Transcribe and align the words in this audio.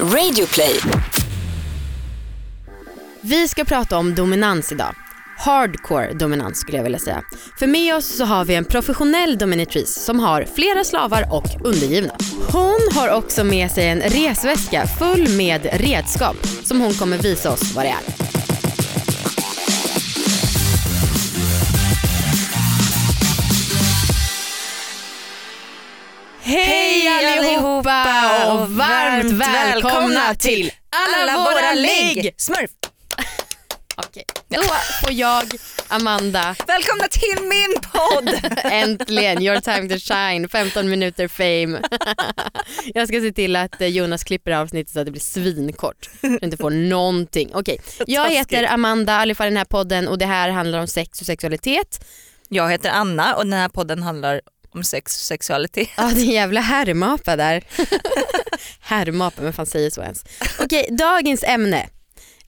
Radioplay. 0.00 0.80
Vi 3.20 3.48
ska 3.48 3.64
prata 3.64 3.98
om 3.98 4.14
dominans 4.14 4.72
idag. 4.72 4.94
Hardcore 5.38 6.12
dominans 6.12 6.58
skulle 6.58 6.76
jag 6.76 6.84
vilja 6.84 6.98
säga. 6.98 7.22
För 7.58 7.66
med 7.66 7.94
oss 7.94 8.16
så 8.16 8.24
har 8.24 8.44
vi 8.44 8.54
en 8.54 8.64
professionell 8.64 9.38
dominatrix 9.38 9.94
som 9.94 10.20
har 10.20 10.46
flera 10.54 10.84
slavar 10.84 11.28
och 11.30 11.46
undergivna. 11.64 12.12
Hon 12.52 12.80
har 12.94 13.08
också 13.08 13.44
med 13.44 13.70
sig 13.70 13.88
en 13.88 14.00
resväska 14.00 14.86
full 14.98 15.28
med 15.28 15.68
redskap 15.72 16.36
som 16.64 16.80
hon 16.80 16.94
kommer 16.94 17.18
visa 17.18 17.52
oss 17.52 17.74
vad 17.74 17.84
det 17.84 17.88
är. 17.88 18.13
Allihopa 27.74 28.52
och 28.52 28.70
varmt 28.70 29.32
välkomna 29.32 30.34
till 30.34 30.72
alla 30.90 31.36
våra 31.36 31.72
ligg! 31.72 32.34
Smurf! 32.36 32.70
Okej, 33.96 34.24
då 34.48 34.62
får 35.02 35.12
jag, 35.12 35.44
Amanda, 35.88 36.56
Välkomna 36.66 37.04
till 37.10 37.44
min 37.44 37.74
podd! 37.92 38.40
äntligen 38.72 39.42
your 39.42 39.60
time 39.60 39.88
to 39.88 39.98
shine, 39.98 40.48
15 40.48 40.90
minuter 40.90 41.28
fame. 41.28 41.80
Jag 42.94 43.08
ska 43.08 43.20
se 43.20 43.32
till 43.32 43.56
att 43.56 43.80
eh, 43.80 43.88
Jonas 43.88 44.24
klipper 44.24 44.52
avsnittet 44.52 44.92
så 44.92 45.00
att 45.00 45.06
det 45.06 45.12
blir 45.12 45.20
svinkort. 45.20 46.10
Du 46.20 46.38
inte 46.42 46.56
får 46.56 46.70
någonting. 46.70 47.50
Okej, 47.54 47.80
jag 48.06 48.30
heter 48.30 48.64
Amanda, 48.64 49.14
allihopa 49.14 49.46
i 49.46 49.50
den 49.50 49.56
här 49.56 49.64
podden 49.64 50.08
och 50.08 50.18
det 50.18 50.26
här 50.26 50.50
handlar 50.50 50.78
om 50.78 50.86
sex 50.86 51.20
och 51.20 51.26
sexualitet. 51.26 52.04
Jag 52.48 52.70
heter 52.70 52.90
Anna 52.90 53.34
och 53.34 53.44
den 53.44 53.52
här 53.52 53.68
podden 53.68 54.02
handlar 54.02 54.40
om 54.74 54.84
sex 54.84 55.16
och 55.16 55.20
sexualitet. 55.22 55.88
Ja, 55.96 56.10
det 56.14 56.20
är 56.20 56.24
en 56.24 56.30
jävla 56.30 56.60
herrmapa 56.60 57.36
där. 57.36 57.64
herrmapa, 58.80 59.42
vem 59.42 59.52
fan 59.52 59.66
säger 59.66 59.90
så 59.90 60.02
ens? 60.02 60.24
Okej, 60.60 60.88
dagens 60.98 61.44
ämne. 61.44 61.88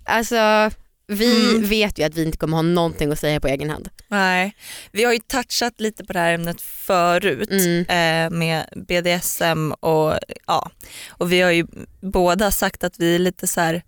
Alltså, 0.05 0.71
vi 1.09 1.51
Mm. 1.51 1.69
vet 1.69 1.99
ju 1.99 2.03
att 2.05 2.15
vi 2.15 2.23
inte 2.25 2.39
kommer 2.39 2.57
ha 2.57 2.63
någonting 2.63 3.13
att 3.13 3.19
säga 3.19 3.41
på 3.41 3.49
egen 3.49 3.71
hand. 3.71 3.89
Nej, 4.09 4.57
vi 4.93 5.05
har 5.05 5.13
ju 5.13 5.19
touchat 5.19 5.81
lite 5.81 6.05
på 6.05 6.13
det 6.13 6.19
här 6.19 6.33
ämnet 6.33 6.61
förut 6.61 7.51
Mm. 7.51 7.81
eh, 7.89 8.39
med 8.39 8.67
BDSM 8.89 9.73
och 9.73 10.19
ja, 10.47 10.71
och 11.09 11.33
vi 11.33 11.41
har 11.41 11.51
ju 11.51 11.67
båda 12.03 12.51
sagt 12.51 12.85
att 12.85 12.99
vi 12.99 13.15
är 13.15 13.19
lite 13.19 13.47
så 13.47 13.61
här 13.61 13.83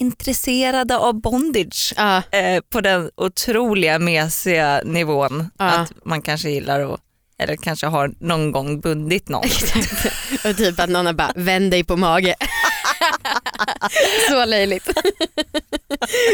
intresserade 0.00 0.96
av 0.98 1.20
bondage 1.20 1.94
Ja, 1.96 2.22
eh, 2.30 2.60
på 2.60 2.80
den 2.80 3.10
otroliga 3.16 3.98
mesiga 3.98 4.82
nivån 4.84 5.50
Ja. 5.58 5.64
att 5.64 5.92
man 6.04 6.22
kanske 6.22 6.50
gillar 6.50 6.94
att 6.94 7.00
eller 7.42 7.56
kanske 7.56 7.86
har 7.86 8.10
någon 8.20 8.52
gång 8.52 8.80
bundit 8.80 9.28
någon. 9.28 9.44
exakt. 9.44 10.06
Och 10.44 10.56
typ 10.56 10.80
att 10.80 10.90
någon 10.90 11.06
har 11.06 11.12
bara, 11.12 11.32
vänd 11.36 11.70
dig 11.70 11.84
på 11.84 11.96
mage. 11.96 12.34
så 14.30 14.44
löjligt. 14.44 14.88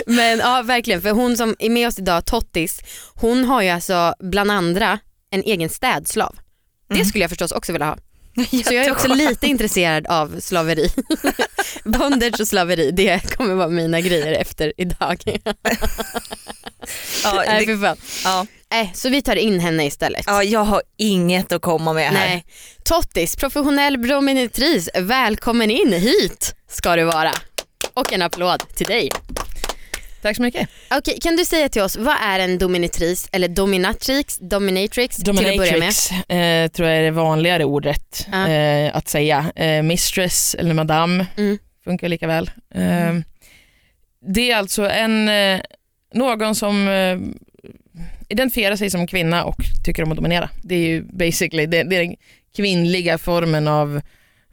Men 0.06 0.38
ja 0.38 0.62
verkligen, 0.62 1.02
för 1.02 1.10
hon 1.10 1.36
som 1.36 1.56
är 1.58 1.70
med 1.70 1.88
oss 1.88 1.98
idag, 1.98 2.24
Tottis, 2.26 2.80
hon 3.14 3.44
har 3.44 3.62
ju 3.62 3.68
alltså 3.68 4.14
bland 4.20 4.50
andra 4.50 4.98
en 5.30 5.42
egen 5.42 5.68
städslav. 5.68 6.36
Det 6.88 6.94
Mm. 6.94 7.06
skulle 7.06 7.24
jag 7.24 7.30
förstås 7.30 7.52
också 7.52 7.72
vilja 7.72 7.86
ha. 7.86 7.96
Så 8.64 8.74
jag 8.74 8.84
är 8.86 8.92
också 8.92 9.08
lite 9.08 9.46
intresserad 9.46 10.06
av 10.06 10.40
slaveri. 10.40 10.88
Bondage 11.84 12.40
och 12.40 12.48
slaveri, 12.48 12.90
det 12.90 13.36
kommer 13.36 13.54
vara 13.54 13.68
mina 13.68 14.00
grejer 14.00 14.32
efter 14.32 14.72
idag. 14.76 15.24
Ja, 17.24 17.42
Nej, 17.46 17.66
det, 17.66 17.74
fy 17.76 17.80
fan. 17.82 17.96
ja. 18.24 18.46
Nej, 18.72 18.90
så 18.94 19.08
vi 19.08 19.22
tar 19.22 19.36
in 19.36 19.60
henne 19.60 19.84
istället. 19.86 20.24
ja, 20.26 20.42
jag 20.42 20.64
har 20.64 20.82
inget 20.96 21.52
att 21.52 21.62
komma 21.62 21.92
med 21.92 22.04
här. 22.10 22.28
Nej. 22.28 22.44
Tottis, 22.84 23.36
professionell 23.36 24.08
dominatrice, 24.08 24.88
välkommen 24.94 25.70
in 25.70 25.92
hit 25.92 26.54
ska 26.68 26.96
du 26.96 27.04
vara. 27.04 27.30
Och 27.94 28.12
en 28.12 28.22
applåd 28.22 28.62
till 28.74 28.86
dig. 28.86 29.10
Tack 30.22 30.36
så 30.36 30.42
mycket. 30.42 30.68
Okej, 30.90 31.18
kan 31.22 31.36
du 31.36 31.44
säga 31.44 31.68
till 31.68 31.82
oss, 31.82 31.96
vad 31.96 32.14
är 32.22 32.38
en 32.38 32.58
dominatrix 32.58 33.28
eller 33.32 33.48
dominatrix, 33.48 34.36
dominatrix, 34.36 35.16
till 35.16 35.30
att 35.30 35.36
börja 35.36 35.56
med? 35.56 35.58
Dominatrix 35.70 36.10
eh, 36.28 36.68
tror 36.68 36.88
jag 36.88 36.98
är 36.98 37.02
det 37.02 37.10
vanligare 37.10 37.64
ordet 37.64 38.26
Ja. 38.32 38.48
eh, 38.48 38.96
att 38.96 39.08
säga. 39.08 39.52
Eh, 39.56 39.82
mistress 39.82 40.54
eller 40.54 40.74
madame 40.74 41.26
Mm. 41.36 41.58
funkar 41.84 42.08
lika 42.08 42.26
väl. 42.26 42.50
Eh, 42.74 43.14
Det 44.34 44.50
är 44.52 44.56
alltså 44.56 44.90
en, 44.90 45.28
eh, 45.28 45.60
någon 46.14 46.54
som 46.54 46.88
identifierar 48.32 48.76
sig 48.76 48.90
som 48.90 49.06
kvinna 49.06 49.44
och 49.44 49.56
tycker 49.84 50.02
om 50.02 50.10
att 50.12 50.16
dominera. 50.16 50.50
Det 50.62 50.74
är 50.74 50.78
ju 50.88 51.02
basically 51.02 51.66
det, 51.66 51.82
det 51.82 51.96
är 51.96 52.00
den 52.04 52.16
kvinnliga 52.56 53.18
formen 53.18 53.68
av 53.68 54.00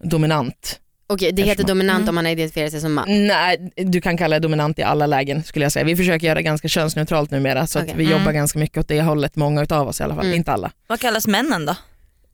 dominant. 0.04 0.80
Okej, 1.12 1.32
det 1.32 1.42
heter 1.42 1.64
dominant 1.64 1.98
Mm. 2.02 2.10
om 2.10 2.16
man 2.16 2.28
identifierar 2.28 2.70
sig 2.70 2.82
som 2.82 2.94
man. 2.94 3.28
Nej, 3.28 3.72
du 3.76 4.02
kan 4.02 4.18
kalla 4.18 4.36
det 4.36 4.40
dominant 4.40 4.80
i 4.80 4.84
alla 4.84 5.06
lägen 5.08 5.44
skulle 5.44 5.66
jag 5.66 5.72
säga. 5.72 5.86
Vi 5.86 5.96
försöker 5.96 6.28
göra 6.28 6.36
det 6.36 6.42
ganska 6.44 6.68
könsneutralt 6.68 7.32
numera 7.32 7.68
så 7.68 7.80
Okej. 7.80 7.92
att 7.92 7.98
vi 7.98 8.06
Mm. 8.06 8.18
jobbar 8.20 8.32
ganska 8.32 8.60
mycket 8.60 8.78
åt 8.78 8.88
det 8.88 9.02
hållet, 9.02 9.36
många 9.36 9.62
utav 9.64 9.88
oss 9.88 10.00
i 10.00 10.04
alla 10.04 10.16
fall, 10.16 10.26
Mm. 10.26 10.38
inte 10.38 10.52
alla. 10.52 10.72
Vad 10.88 11.00
kallas 11.00 11.28
männen 11.28 11.66
då? 11.66 11.76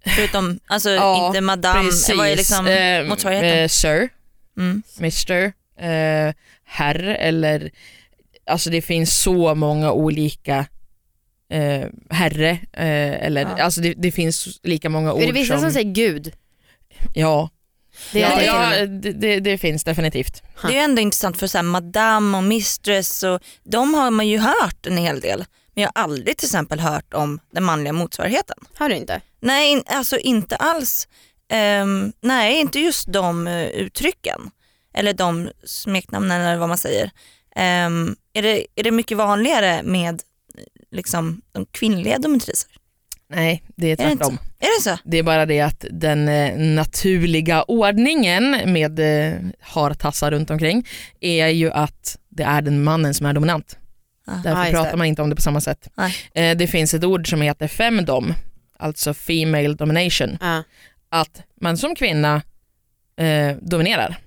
Förutom, 0.05 0.59
alltså 0.67 0.89
Ja, 0.89 1.27
inte 1.27 1.41
madame, 1.41 1.89
vad 2.17 2.27
är 2.27 2.35
liksom 2.35 2.67
Eh, 2.67 3.03
motsvarigheten? 3.09 3.59
eh, 3.59 3.67
sir, 3.67 4.09
Mm. 4.57 4.83
Mr, 4.99 5.43
eh, 5.79 6.33
herr 6.65 6.99
eller 6.99 7.71
alltså 8.45 8.69
det 8.69 8.81
finns 8.81 9.21
så 9.21 9.55
många 9.55 9.91
olika 9.91 10.65
eh, 11.49 11.87
herre 12.09 12.49
eh, 12.73 13.25
eller 13.25 13.41
Ja. 13.41 13.63
alltså 13.63 13.81
det, 13.81 13.93
det 13.93 14.11
finns 14.11 14.59
lika 14.63 14.89
många 14.89 15.13
ord 15.13 15.21
är 15.21 15.25
det 15.27 15.31
vissa 15.31 15.53
som, 15.53 15.61
som, 15.61 15.71
säger 15.71 15.93
gud? 15.93 16.33
ja, 17.13 17.49
Det 18.11 18.19
ja, 18.19 18.35
det 18.35 18.45
ja 18.45 18.85
det, 19.13 19.39
det, 19.39 19.57
finns 19.57 19.83
definitivt. 19.83 20.43
Det 20.61 20.67
är 20.67 20.71
ju 20.71 20.77
ändå 20.77 21.01
intressant 21.01 21.37
för 21.37 21.47
så 21.47 21.57
här, 21.57 21.63
madame 21.63 22.37
och 22.37 22.43
mistress 22.43 23.23
och 23.23 23.39
de 23.63 23.93
har 23.93 24.11
man 24.11 24.27
ju 24.27 24.37
hört 24.37 24.85
en 24.85 24.97
hel 24.97 25.19
del. 25.19 25.45
Men 25.73 25.81
jag 25.81 25.91
har 25.95 26.03
aldrig 26.03 26.37
till 26.37 26.47
exempel 26.47 26.79
hört 26.79 27.13
om 27.13 27.39
den 27.51 27.63
manliga 27.63 27.93
motsvarigheten. 27.93 28.57
Har 28.77 28.89
du 28.89 28.95
inte? 28.95 29.21
Nej, 29.39 29.71
in, 29.71 29.83
alltså 29.85 30.17
inte 30.17 30.55
alls. 30.55 31.07
Ehm, 31.51 32.13
nej, 32.21 32.59
inte 32.59 32.79
just 32.79 33.13
de 33.13 33.47
eh, 33.47 33.67
uttrycken. 33.67 34.51
Eller 34.93 35.13
de 35.13 35.49
smeknamnen 35.65 36.41
eller 36.41 36.57
vad 36.57 36.69
man 36.69 36.77
säger. 36.77 37.11
Ehm, 37.55 38.15
är, 38.33 38.41
det, 38.41 38.67
är 38.75 38.83
det 38.83 38.91
mycket 38.91 39.17
vanligare 39.17 39.83
med 39.83 40.21
liksom, 40.95 41.41
de 41.51 41.65
kvinnliga 41.65 42.19
dominatriser? 42.19 42.69
Nej, 43.29 43.63
det 43.75 43.87
är 43.87 43.91
Är 43.91 43.95
det 43.97 44.11
inte 44.11 44.23
tvärtom. 44.23 44.37
Är 44.59 44.77
det 44.79 44.83
så? 44.83 44.97
Det 45.03 45.17
är 45.17 45.23
bara 45.23 45.45
det 45.45 45.61
att 45.61 45.85
den 45.91 46.27
eh, 46.27 46.57
naturliga 46.57 47.63
ordningen 47.63 48.73
med 48.73 48.99
eh, 48.99 49.39
hartassar 49.59 50.31
runt 50.31 50.49
omkring 50.49 50.87
är 51.19 51.47
ju 51.47 51.71
att 51.71 52.17
det 52.29 52.43
är 52.43 52.61
den 52.61 52.83
mannen 52.83 53.13
som 53.13 53.25
är 53.25 53.33
dominant. 53.33 53.77
Ah. 54.27 54.35
Därför 54.43 54.61
just 54.61 54.73
pratar 54.73 54.97
man 54.97 55.07
inte 55.07 55.21
om 55.21 55.29
det 55.29 55.35
på 55.35 55.41
samma 55.41 55.61
sätt. 55.61 55.89
Eh, 56.35 56.57
det 56.57 56.67
finns 56.67 56.93
ett 56.93 57.03
ord 57.03 57.29
som 57.29 57.41
heter 57.41 57.67
femdom, 57.67 58.33
alltså 58.79 59.13
female 59.13 59.73
domination. 59.73 60.37
Att 61.09 61.41
man 61.61 61.77
som 61.77 61.95
kvinna 61.95 62.41
eh, 63.17 63.55
dominerar. 63.61 64.17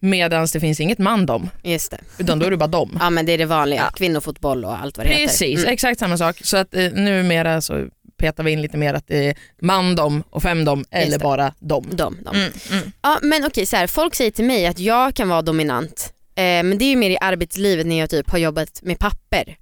Medan 0.00 0.46
det 0.52 0.60
finns 0.60 0.80
inget 0.80 0.98
mandom, 0.98 1.50
Just 1.62 1.90
det. 1.90 1.98
utan 2.18 2.38
då 2.38 2.46
är 2.46 2.50
det 2.50 2.56
bara 2.56 2.66
dom. 2.66 2.96
Ja 3.00 3.10
men 3.10 3.26
det 3.26 3.32
är 3.32 3.38
det 3.38 3.44
vanliga, 3.44 3.80
Ja. 3.80 3.90
kvinnofotboll 3.96 4.64
och 4.64 4.80
allt 4.80 4.96
vad 4.98 5.06
det 5.06 5.14
Precis, 5.14 5.42
heter. 5.42 5.62
Mm. 5.62 5.72
exakt 5.72 6.00
samma 6.00 6.16
sak. 6.18 6.40
Så 6.44 6.56
att 6.56 6.74
eh, 6.74 6.92
numera 6.92 7.60
så 7.60 7.86
petar 8.18 8.44
vi 8.44 8.50
in 8.50 8.62
lite 8.62 8.76
mer 8.76 8.94
att 8.94 9.06
det 9.06 9.28
är 9.28 9.34
mandom 9.62 10.22
och 10.30 10.42
femdom 10.42 10.84
eller 10.90 11.18
det. 11.18 11.22
bara 11.24 11.54
dom. 11.58 11.86
De, 11.90 12.18
de. 12.24 12.36
Mm, 12.36 12.52
mm. 12.70 12.92
Ja 13.02 13.18
men 13.22 13.44
okej, 13.46 13.66
så 13.66 13.76
här, 13.76 13.86
folk 13.86 14.14
säger 14.14 14.30
till 14.30 14.44
mig 14.44 14.66
att 14.66 14.78
jag 14.78 15.14
kan 15.14 15.28
vara 15.28 15.42
dominant 15.42 16.12
eh, 16.34 16.42
men 16.42 16.78
det 16.78 16.84
är 16.84 16.90
ju 16.90 16.96
mer 16.96 17.10
i 17.10 17.18
arbetslivet 17.20 17.86
när 17.86 17.98
jag 17.98 18.10
typ 18.10 18.30
har 18.30 18.38
jobbat 18.38 18.82
med 18.82 18.98
papper. 18.98 19.56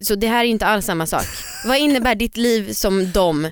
Så 0.00 0.14
det 0.14 0.26
här 0.26 0.44
är 0.44 0.48
inte 0.48 0.66
alls 0.66 0.86
samma 0.86 1.06
sak. 1.06 1.24
Vad 1.66 1.78
innebär 1.78 2.14
ditt 2.14 2.36
liv 2.36 2.72
som 2.72 3.10
dom? 3.12 3.48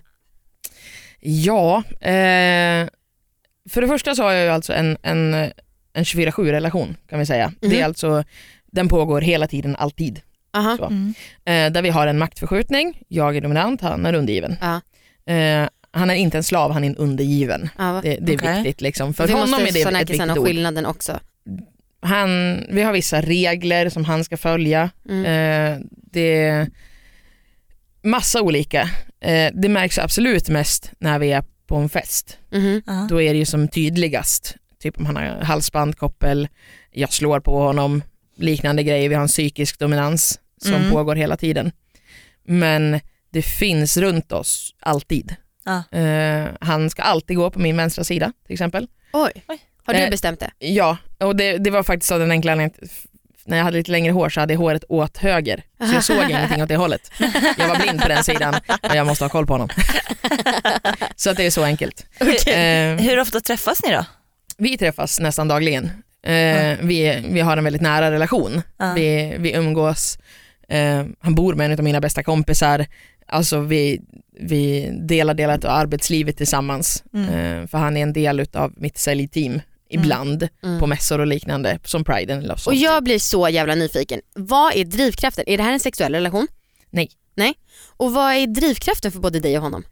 Ja, 1.21 1.77
eh, 2.01 2.89
för 3.71 3.81
det 3.81 3.89
första 3.89 4.15
så 4.15 4.23
har 4.23 4.33
jag 4.33 4.45
ju 4.45 4.51
alltså 4.51 4.73
en, 4.73 4.97
en, 5.03 5.53
en 5.93 6.05
24-7 6.05 6.53
relation 6.53 6.97
kan 7.09 7.19
vi 7.19 7.27
säga. 7.27 7.53
Det 7.61 7.67
Mhm. 7.69 7.77
är 7.77 7.85
alltså, 7.85 8.25
den 8.73 8.89
pågår 8.89 9.21
hela 9.21 9.47
tiden, 9.47 9.77
alltid. 9.77 10.21
Aha. 10.53 10.77
Så. 10.77 10.85
Mm. 10.85 11.15
Eh, 11.45 11.73
där 11.73 11.83
vi 11.83 11.89
har 11.89 12.07
en 12.07 12.19
maktförskjutning, 12.19 13.03
jag 13.09 13.37
är 13.37 13.41
dominant, 13.41 13.81
han 13.81 14.07
är 14.07 14.15
undergiven. 14.15 14.57
Ja. 14.61 14.81
Eh, 15.35 15.69
han 15.93 16.11
är 16.11 16.15
inte 16.15 16.37
en 16.37 16.43
slav, 16.45 16.73
han 16.73 16.85
är 16.85 16.89
en 16.89 16.97
undergiven. 16.97 17.69
Det, 18.03 18.19
det 18.21 18.33
är 18.33 18.37
Okej. 18.39 18.55
viktigt 18.57 18.81
liksom. 18.81 19.15
För 19.15 19.27
vi 19.27 19.33
honom 19.33 19.55
är 19.61 19.73
det 19.73 19.81
ett 19.83 20.11
viktigt 20.11 20.37
ord. 20.39 20.47
skillnaden 20.47 20.87
också. 20.87 21.21
Han, 22.03 22.63
vi 22.71 22.83
har 22.83 22.93
vissa 22.93 23.21
regler 23.21 23.89
som 23.89 24.05
han 24.05 24.25
ska 24.25 24.37
följa. 24.37 24.91
Mm. 25.09 25.25
Eh, 25.25 25.87
det 26.13 26.37
är 26.45 26.71
massa 28.03 28.43
olika. 28.43 28.91
Eh, 29.21 29.51
det 29.55 29.69
märks 29.69 29.99
absolut 29.99 30.49
mest 30.49 30.93
när 30.99 31.19
vi 31.19 31.33
är 31.33 31.45
på 31.67 31.77
en 31.77 31.89
fest. 31.89 32.39
Mhm. 32.53 32.83
Ja. 32.87 33.07
Då 33.11 33.23
är 33.23 33.33
det 33.33 33.39
ju 33.39 33.45
som 33.45 33.69
tydligast. 33.69 34.57
Typ 34.83 34.99
om 34.99 35.07
han 35.07 35.17
har 35.17 35.23
halsband, 35.25 35.97
koppel, 35.99 36.49
jag 36.91 37.13
slår 37.13 37.41
på 37.41 37.59
honom, 37.63 38.03
liknande 38.37 38.83
grejer. 38.83 39.09
Vi 39.09 39.15
har 39.15 39.23
en 39.23 39.29
psykisk 39.29 39.79
dominans 39.79 40.41
som 40.63 40.75
Mm. 40.75 40.91
pågår 40.91 41.15
hela 41.17 41.37
tiden. 41.37 41.73
Men 42.47 43.01
det 43.33 43.43
finns 43.43 43.97
runt 43.97 44.33
oss 44.33 44.75
alltid. 44.81 45.35
Ja. 45.65 45.99
Eh, 45.99 46.47
han 46.61 46.91
ska 46.91 47.03
alltid 47.03 47.37
gå 47.37 47.51
på 47.51 47.59
min 47.59 47.77
vänstra 47.77 48.05
sida 48.05 48.33
till 48.47 48.53
exempel. 48.53 48.87
Oj. 49.13 49.33
Oj. 49.49 49.59
Har 49.85 49.95
du 49.95 50.01
Eh, 50.01 50.11
bestämt 50.11 50.41
det? 50.41 50.51
Ja, 50.59 50.97
och 51.21 51.37
det, 51.37 51.59
det 51.59 51.71
var 51.71 51.83
faktiskt 51.83 52.13
av 52.13 52.19
den 52.21 52.31
enkla 52.31 52.53
anledningen 52.53 52.89
när 53.45 53.57
jag 53.57 53.65
hade 53.65 53.77
lite 53.77 53.91
längre 53.91 54.13
hår 54.13 54.29
så 54.29 54.41
hade 54.41 54.53
jag 54.55 54.59
håret 54.61 54.85
åt 54.89 55.19
höger. 55.19 55.63
Så 55.79 55.95
jag 55.95 56.05
såg 56.05 56.17
ingenting 56.31 56.63
åt 56.63 56.69
det 56.69 56.77
hållet. 56.77 57.11
Jag 57.59 57.69
var 57.69 57.77
blind 57.77 58.03
på 58.03 58.09
den 58.09 58.25
sidan 58.25 58.55
och 58.83 58.95
jag 58.95 59.07
måste 59.07 59.25
ha 59.25 59.29
koll 59.29 59.47
på 59.47 59.53
honom. 59.55 59.69
Så 61.17 61.31
att 61.31 61.37
det 61.37 61.47
är 61.47 61.51
så 61.51 61.65
enkelt. 61.65 62.07
Eh, 62.47 63.07
Hur 63.07 63.21
ofta 63.21 63.41
träffas 63.41 63.83
ni 63.83 63.91
då? 63.93 64.05
Vi 64.61 64.79
träffas 64.79 65.21
nästan 65.21 65.49
dagligen. 65.49 65.85
Eh, 66.23 66.79
vi, 66.83 67.25
vi 67.31 67.41
har 67.41 67.57
en 67.57 67.65
väldigt 67.65 67.83
nära 67.83 68.11
relation. 68.11 68.63
Ja. 68.79 68.93
Vi, 68.97 69.37
vi 69.39 69.53
umgås. 69.53 70.19
Eh, 70.69 71.05
han 71.21 71.35
bor 71.35 71.55
med 71.55 71.67
en 71.73 71.79
av 71.79 71.85
mina 71.85 72.01
bästa 72.01 72.23
kompisar. 72.23 72.87
Alltså 73.27 73.61
vi, 73.61 74.01
vi 74.41 74.91
delar 75.09 75.35
delar 75.35 75.55
av 75.55 75.71
arbetslivet 75.71 76.37
tillsammans. 76.37 77.05
Mm. 77.15 77.29
Eh, 77.29 77.67
för 77.67 77.79
han 77.79 77.97
är 77.97 78.03
en 78.03 78.13
del 78.13 78.47
av 78.53 78.73
mitt 78.77 78.99
säljteam 78.99 79.61
ibland 79.91 80.49
Mm. 80.63 80.79
på 80.81 80.87
mässor 80.87 81.19
och 81.19 81.27
liknande 81.27 81.79
som 81.85 82.05
Pride 82.05 82.35
eller 82.35 82.57
sånt. 82.57 82.67
Och 82.67 82.75
jag 82.83 83.05
blir 83.05 83.19
så 83.19 83.49
jävla 83.49 83.75
nyfiken. 83.75 84.21
Vad 84.35 84.77
är 84.77 84.85
drivkraften? 84.85 85.45
Är 85.47 85.57
det 85.57 85.63
här 85.63 85.73
en 85.73 85.81
sexuell 85.81 86.15
relation? 86.15 86.47
Nej. 86.91 87.11
Nej. 87.35 87.55
Och 87.97 88.13
vad 88.13 88.35
är 88.35 88.47
drivkraften 88.47 89.13
för 89.13 89.21
både 89.21 89.41
dig 89.41 89.57
och 89.57 89.63
honom? 89.63 89.85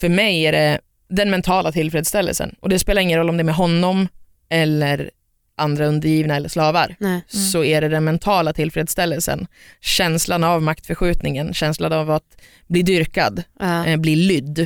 För 0.00 0.08
mig 0.08 0.46
är 0.46 0.52
det 0.52 0.80
den 1.08 1.30
mentala 1.30 1.72
tillfredsställelsen 1.72 2.54
och 2.60 2.68
det 2.68 2.78
spelar 2.78 3.02
ingen 3.02 3.18
roll 3.18 3.28
om 3.28 3.36
det 3.36 3.42
är 3.42 3.44
med 3.44 3.54
honom 3.54 4.08
eller 4.48 5.10
andra 5.58 5.86
undergivna 5.86 6.36
eller 6.36 6.48
slavar. 6.48 6.96
Nej. 7.00 7.20
så 7.28 7.64
är 7.64 7.80
det 7.80 7.88
den 7.88 8.04
mentala 8.04 8.52
tillfredsställelsen. 8.52 9.46
Känslan 9.80 10.44
av 10.44 10.62
maktförskjutningen, 10.62 11.54
känslan 11.54 11.92
av 11.92 12.10
att 12.10 12.36
bli 12.66 12.82
dyrkad, 12.82 13.42
Ja. 13.60 13.86
eh, 13.86 13.96
bli 13.96 14.16
lydd. 14.16 14.58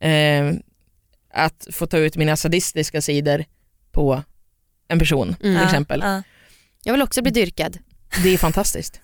Eh, 0.00 0.52
att 1.34 1.66
få 1.72 1.86
ta 1.86 1.98
ut 1.98 2.16
mina 2.16 2.36
sadistiska 2.36 3.02
sidor 3.02 3.44
på 3.92 4.22
en 4.88 4.98
person 4.98 5.34
till 5.34 5.50
Mm. 5.50 5.64
exempel. 5.64 6.00
Ja. 6.04 6.22
Jag 6.84 6.92
vill 6.92 7.02
också 7.02 7.22
bli 7.22 7.30
dyrkad. 7.32 7.78
Det 8.22 8.28
är 8.34 8.38
fantastiskt. 8.38 9.00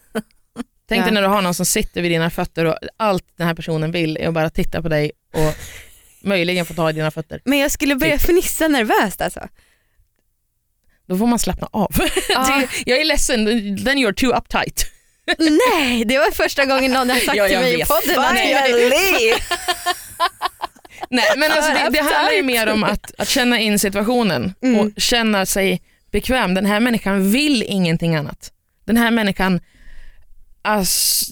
Tänk 0.88 1.00
Ja. 1.00 1.04
dig 1.04 1.14
när 1.14 1.22
du 1.22 1.28
har 1.28 1.42
någon 1.42 1.54
som 1.54 1.66
sitter 1.66 2.02
vid 2.02 2.10
dina 2.10 2.30
fötter 2.30 2.64
och 2.64 2.76
allt 2.96 3.24
den 3.36 3.46
här 3.46 3.54
personen 3.54 3.92
vill 3.92 4.16
är 4.16 4.28
att 4.28 4.34
bara 4.34 4.50
titta 4.50 4.82
på 4.82 4.88
dig 4.88 5.12
och 5.34 5.54
möjligen 6.24 6.66
få 6.66 6.74
ta 6.74 6.90
i 6.90 6.92
dina 6.92 7.10
fötter. 7.10 7.40
Men 7.44 7.58
jag 7.58 7.70
skulle 7.70 7.94
börja 7.96 8.18
Typ. 8.18 8.26
fnissa 8.26 8.68
nervöst 8.68 9.20
alltså. 9.20 9.48
Då 11.06 11.18
får 11.18 11.26
man 11.26 11.38
slappna 11.38 11.68
av. 11.72 11.92
Det- 12.28 12.68
Jag 12.86 13.00
är 13.00 13.04
ledsen, 13.04 13.44
then 13.84 13.98
you're 13.98 14.14
too 14.14 14.32
uptight. 14.36 14.86
Nej, 15.38 16.04
det 16.04 16.18
var 16.18 16.30
första 16.30 16.64
gången 16.64 16.92
någon 16.92 17.10
har 17.10 17.16
sagt 17.16 17.36
Ja, 17.36 17.48
till 17.48 17.58
mig 17.58 17.80
i 17.80 17.84
podden. 17.84 18.26
Finally! 18.36 19.34
Nej 21.10 21.24
men 21.36 21.52
alltså 21.52 21.72
det, 21.72 21.88
det 21.90 21.98
handlar 22.00 22.32
ju 22.32 22.42
mer 22.42 22.66
om 22.66 22.84
att, 22.84 23.12
att 23.18 23.28
känna 23.28 23.60
in 23.60 23.78
situationen 23.78 24.54
Mm. 24.62 24.80
och 24.80 24.90
känna 24.96 25.46
sig 25.46 25.82
bekväm. 26.12 26.54
Den 26.54 26.66
här 26.66 26.80
människan 26.80 27.32
vill 27.32 27.62
ingenting 27.62 28.14
annat. 28.16 28.52
Den 28.84 28.96
här 28.96 29.10
människan, 29.10 29.60
ass, 30.62 31.24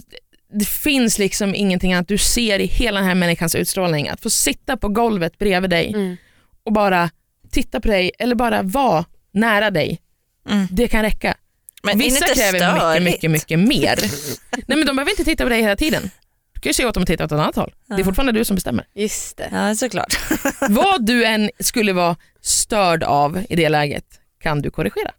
det 0.52 0.64
finns 0.68 1.18
liksom 1.18 1.54
ingenting 1.54 1.92
annat 1.92 2.08
du 2.08 2.18
ser 2.18 2.58
i 2.58 2.66
hela 2.66 2.98
den 3.00 3.08
här 3.08 3.14
människans 3.14 3.54
utstrålning. 3.54 4.08
Att 4.08 4.20
få 4.20 4.30
sitta 4.30 4.76
på 4.76 4.88
golvet 4.88 5.38
bredvid 5.38 5.70
dig 5.70 5.92
Mm. 5.94 6.16
och 6.64 6.72
bara 6.72 7.10
titta 7.50 7.80
på 7.80 7.88
dig 7.88 8.10
eller 8.18 8.34
bara 8.34 8.62
vara 8.62 9.04
nära 9.32 9.70
dig. 9.70 10.00
Mm. 10.48 10.66
Det 10.70 10.88
kan 10.88 11.02
räcka. 11.02 11.34
Men 11.82 11.98
Vissa 11.98 12.24
kräver 12.34 12.52
mycket, 12.52 12.76
störigt. 12.80 13.04
mycket, 13.04 13.30
mycket 13.30 13.58
mer. 13.58 13.98
Nej 14.66 14.78
men 14.78 14.86
de 14.86 14.96
behöver 14.96 15.10
inte 15.10 15.24
titta 15.24 15.44
på 15.44 15.48
dig 15.50 15.62
hela 15.62 15.76
tiden. 15.76 16.10
Du 16.54 16.60
kan 16.60 16.70
ju 16.70 16.74
se 16.74 16.86
åt 16.86 16.94
dem 16.94 17.02
att 17.02 17.06
titta 17.06 17.24
åt 17.24 17.32
ett 17.32 17.38
annat 17.38 17.56
håll. 17.56 17.74
Det 17.86 17.94
är 17.94 17.98
Ja. 17.98 18.04
fortfarande 18.04 18.32
du 18.32 18.44
som 18.44 18.54
bestämmer. 18.54 18.86
Just 18.94 19.36
det. 19.36 19.48
Ja, 19.52 19.74
såklart. 19.74 20.14
Vad 20.68 21.06
du 21.06 21.24
än 21.24 21.50
skulle 21.60 21.92
vara 21.92 22.16
störd 22.40 23.02
av 23.02 23.44
i 23.48 23.56
det 23.56 23.68
läget 23.68 24.04
kan 24.42 24.62
du 24.62 24.70
korrigera. 24.70 25.10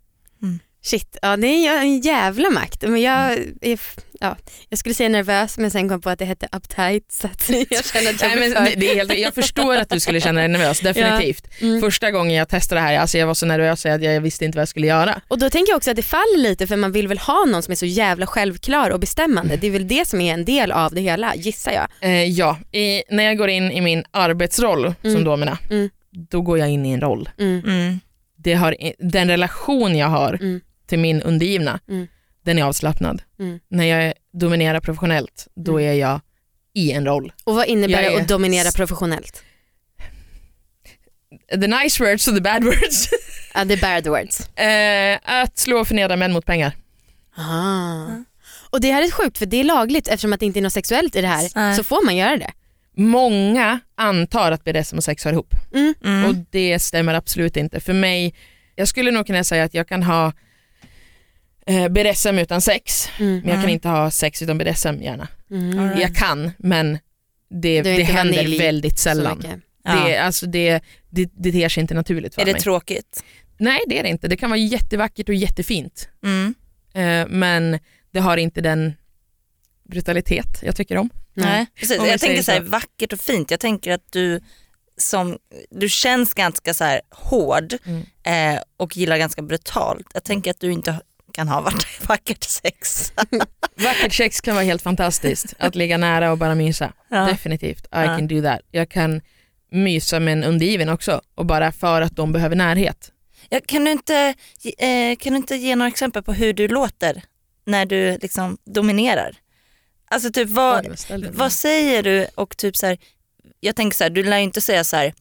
Shit, 0.83 1.17
ja, 1.21 1.37
det 1.37 1.47
är 1.47 1.77
en 1.81 1.99
jävla 2.01 2.49
makt. 2.49 2.81
Men 2.87 3.01
jag, 3.01 3.31
är, 3.61 3.73
f- 3.73 3.95
ja, 4.19 4.35
jag 4.69 4.79
skulle 4.79 4.95
säga 4.95 5.09
nervös 5.09 5.57
men 5.57 5.71
sen 5.71 5.81
kom 5.81 5.91
jag 5.95 6.03
på 6.03 6.09
att 6.09 6.19
det 6.19 6.25
hette 6.25 6.47
uptight 6.51 7.11
så 7.11 7.27
att 7.27 7.49
jag 7.69 7.85
känner 7.85 8.09
att 8.09 8.21
jag 8.21 8.29
Nej, 8.35 8.49
men 8.49 8.65
för- 8.67 8.75
det, 8.79 8.91
är 8.91 8.95
helt, 8.95 9.17
jag 9.17 9.33
förstår 9.35 9.75
att 9.77 9.89
du 9.89 9.99
skulle 9.99 10.21
känna 10.21 10.39
dig 10.39 10.49
nervös, 10.49 10.79
definitivt. 10.83 11.47
Mm. 11.61 11.81
Första 11.81 12.11
gången 12.11 12.33
jag 12.35 12.49
testade 12.49 12.81
det 12.81 12.87
här, 12.87 12.99
alltså 12.99 13.17
jag 13.17 13.27
var 13.27 13.33
så 13.33 13.45
nervös 13.45 13.85
att 13.85 14.01
jag 14.03 14.21
visste 14.21 14.45
inte 14.45 14.55
vad 14.57 14.61
jag 14.61 14.67
skulle 14.69 14.87
göra. 14.87 15.21
Och 15.27 15.39
då 15.39 15.49
tänker 15.49 15.71
jag 15.71 15.77
också 15.77 15.89
att 15.89 15.95
det 15.95 16.01
faller 16.03 16.37
lite 16.37 16.67
för 16.67 16.75
man 16.75 16.91
vill 16.91 17.07
väl 17.07 17.17
ha 17.19 17.45
någon 17.45 17.63
som 17.63 17.71
är 17.71 17.75
så 17.75 17.85
jävla 17.85 18.27
självklar 18.27 18.89
och 18.89 18.99
bestämmande. 18.99 19.55
Det 19.57 19.67
är 19.67 19.71
väl 19.71 19.87
det 19.87 20.07
som 20.07 20.21
är 20.21 20.33
en 20.33 20.45
del 20.45 20.71
av 20.71 20.93
det 20.93 21.01
hela, 21.01 21.35
gissar 21.35 21.71
jag. 21.71 21.87
Eh, 22.01 22.23
ja, 22.23 22.57
i, 22.71 23.03
när 23.09 23.23
jag 23.23 23.37
går 23.37 23.49
in 23.49 23.71
i 23.71 23.81
min 23.81 24.03
arbetsroll 24.11 24.93
som 25.01 25.09
Mm. 25.11 25.23
domina, 25.23 25.57
Mm. 25.69 25.89
då 26.29 26.41
går 26.41 26.57
jag 26.59 26.69
in 26.69 26.85
i 26.85 26.91
en 26.91 27.01
roll. 27.01 27.29
Mm. 27.39 27.61
Mm. 27.65 27.99
Det 28.43 28.53
har, 28.53 28.75
den 28.99 29.27
relation 29.27 29.95
jag 29.97 30.07
har 30.07 30.33
Mm. 30.33 30.61
Till 30.91 30.99
min 30.99 31.21
undergivna, 31.21 31.79
Mm. 31.89 32.07
den 32.45 32.57
är 32.59 32.63
avslappnad. 32.63 33.21
Mm. 33.39 33.59
När 33.69 33.83
jag 33.85 34.13
dominerar 34.33 34.79
professionellt, 34.79 35.47
då 35.55 35.71
Mm. 35.79 35.89
är 35.89 35.93
jag 35.93 36.19
i 36.73 36.91
en 36.91 37.05
roll. 37.05 37.33
Och 37.43 37.55
vad 37.55 37.65
innebär 37.65 38.01
Jag 38.01 38.13
det 38.13 38.21
att 38.21 38.27
dominera 38.27 38.71
professionellt? 38.71 39.43
The 41.51 41.67
nice 41.67 42.03
words 42.03 42.27
och 42.27 42.35
the 42.35 42.41
bad 42.41 42.63
words. 42.63 43.09
Ja, 43.53 43.65
det 43.65 43.73
är 43.73 43.81
bad 43.81 44.07
words. 44.07 44.47
eh, 44.57 45.19
att 45.41 45.57
slå 45.57 45.77
och 45.79 45.87
förnedra 45.87 46.15
män 46.15 46.33
mot 46.33 46.45
pengar. 46.45 46.75
Aha. 47.37 48.23
Och 48.69 48.81
det 48.81 48.91
här 48.91 49.01
är 49.03 49.11
sjukt 49.11 49.37
för 49.37 49.45
det 49.45 49.57
är 49.59 49.63
lagligt 49.63 50.07
eftersom 50.07 50.33
att 50.33 50.39
det 50.39 50.45
inte 50.45 50.59
är 50.59 50.61
något 50.61 50.73
sexuellt 50.73 51.15
i 51.15 51.21
det 51.21 51.27
här 51.27 51.49
Nej. 51.55 51.75
så 51.75 51.83
får 51.83 52.05
man 52.05 52.15
göra 52.15 52.37
det. 52.37 52.51
Många 52.97 53.79
antar 53.97 54.51
att 54.51 54.63
BDSM 54.63 54.97
och 54.97 55.03
sex 55.03 55.25
hör 55.25 55.31
ihop 55.33 55.53
Mm. 55.73 55.93
Mm. 56.03 56.25
och 56.29 56.35
det 56.49 56.79
stämmer 56.79 57.13
absolut 57.13 57.57
inte. 57.57 57.79
För 57.79 57.93
mig, 57.93 58.35
jag 58.75 58.87
skulle 58.87 59.11
nog 59.11 59.27
kunna 59.27 59.43
säga 59.43 59.63
att 59.63 59.73
jag 59.73 59.87
kan 59.87 60.03
ha 60.03 60.33
eh, 61.67 61.87
BDSM 61.87 62.37
utan 62.39 62.61
sex, 62.61 63.09
Mm. 63.19 63.31
men 63.33 63.43
jag 63.43 63.53
kan 63.53 63.59
Mm. 63.59 63.69
inte 63.69 63.87
ha 63.89 64.11
sex 64.11 64.41
utan 64.41 64.57
BDSM 64.57 65.01
gärna. 65.01 65.27
Mm. 65.51 65.99
Jag 65.99 66.15
kan, 66.15 66.51
men 66.57 66.99
det, 67.49 67.81
det 67.81 68.03
händer 68.03 68.57
väldigt 68.59 68.99
sällan. 68.99 69.43
Ja. 69.83 69.95
Det, 70.05 70.17
alltså 70.17 70.45
det, 70.45 70.79
det, 71.09 71.29
det 71.33 71.51
ter 71.51 71.69
sig 71.69 71.81
inte 71.81 71.93
naturligt 71.93 72.35
för 72.35 72.41
är 72.41 72.45
det 72.45 72.51
mig. 72.51 72.61
tråkigt? 72.61 73.23
Nej 73.57 73.79
det 73.87 73.99
är 73.99 74.03
det 74.03 74.09
inte. 74.09 74.27
Det 74.27 74.37
kan 74.37 74.49
vara 74.49 74.59
jättevackert 74.59 75.29
och 75.29 75.35
jättefint. 75.35 76.09
Mm. 76.23 76.53
Eh, 76.93 77.27
men 77.29 77.79
det 78.11 78.19
har 78.19 78.37
inte 78.37 78.61
den 78.61 78.93
brutalitet 79.89 80.59
jag 80.63 80.75
tycker 80.75 80.97
om. 80.97 81.09
Nej. 81.33 81.65
Precis. 81.75 81.99
Om 81.99 82.05
Jag 82.05 82.19
tänker 82.19 82.43
så 82.43 82.51
här, 82.51 82.59
så. 82.63 82.69
vackert 82.69 83.13
och 83.13 83.19
fint. 83.19 83.51
Jag 83.51 83.59
tänker 83.59 83.91
att 83.91 84.11
du, 84.11 84.39
som, 84.97 85.37
du 85.69 85.89
känns 85.89 86.33
ganska 86.33 86.73
så 86.73 86.83
här 86.83 87.01
hård 87.09 87.73
Mm. 87.85 88.55
eh, 88.55 88.61
och 88.77 88.97
gillar 88.97 89.17
ganska 89.17 89.41
brutalt. 89.41 90.07
Jag 90.13 90.23
tänker 90.23 90.51
att 90.51 90.59
du 90.59 90.71
inte 90.71 90.99
kan 91.31 91.47
ha 91.47 91.61
vackert, 91.61 92.01
vackert 92.09 92.43
sex. 92.43 93.13
Vackert 93.75 94.13
sex 94.13 94.41
kan 94.41 94.55
vara 94.55 94.65
helt 94.65 94.81
fantastiskt. 94.81 95.53
Att 95.59 95.75
ligga 95.75 95.97
nära 95.97 96.31
och 96.31 96.37
bara 96.37 96.55
mysa. 96.55 96.93
Ja. 97.09 97.25
Definitivt, 97.25 97.85
I 97.85 97.87
Ja. 97.91 98.05
can 98.05 98.27
do 98.27 98.41
that. 98.41 98.59
Jag 98.71 98.89
kan 98.89 99.21
mysa 99.71 100.19
med 100.19 100.31
en 100.33 100.43
undergiven 100.43 100.89
också 100.89 101.21
och 101.35 101.45
bara 101.45 101.71
för 101.71 102.01
att 102.01 102.15
de 102.15 102.31
behöver 102.31 102.55
närhet. 102.55 103.11
Ja, 103.49 103.59
kan, 103.65 103.85
du 103.85 103.91
inte, 103.91 104.33
eh, 104.77 105.15
kan 105.19 105.33
du 105.33 105.37
inte 105.37 105.55
ge 105.55 105.75
några 105.75 105.89
exempel 105.89 106.23
på 106.23 106.33
hur 106.33 106.53
du 106.53 106.67
låter 106.67 107.23
när 107.65 107.85
du 107.85 108.17
liksom 108.21 108.57
dominerar? 108.65 109.35
Alltså 110.09 110.31
typ 110.31 110.49
vad, 110.49 110.87
vad 111.31 111.51
säger 111.51 112.03
du 112.03 112.27
och 112.35 112.57
typ 112.57 112.77
så 112.77 112.85
här, 112.87 112.97
jag 113.59 113.75
tänker 113.75 113.97
så 113.97 114.03
här, 114.03 114.11
du 114.11 114.23
lär 114.23 114.37
ju 114.37 114.43
inte 114.43 114.61
säga 114.61 114.83
så 114.83 114.95
här, 114.97 115.13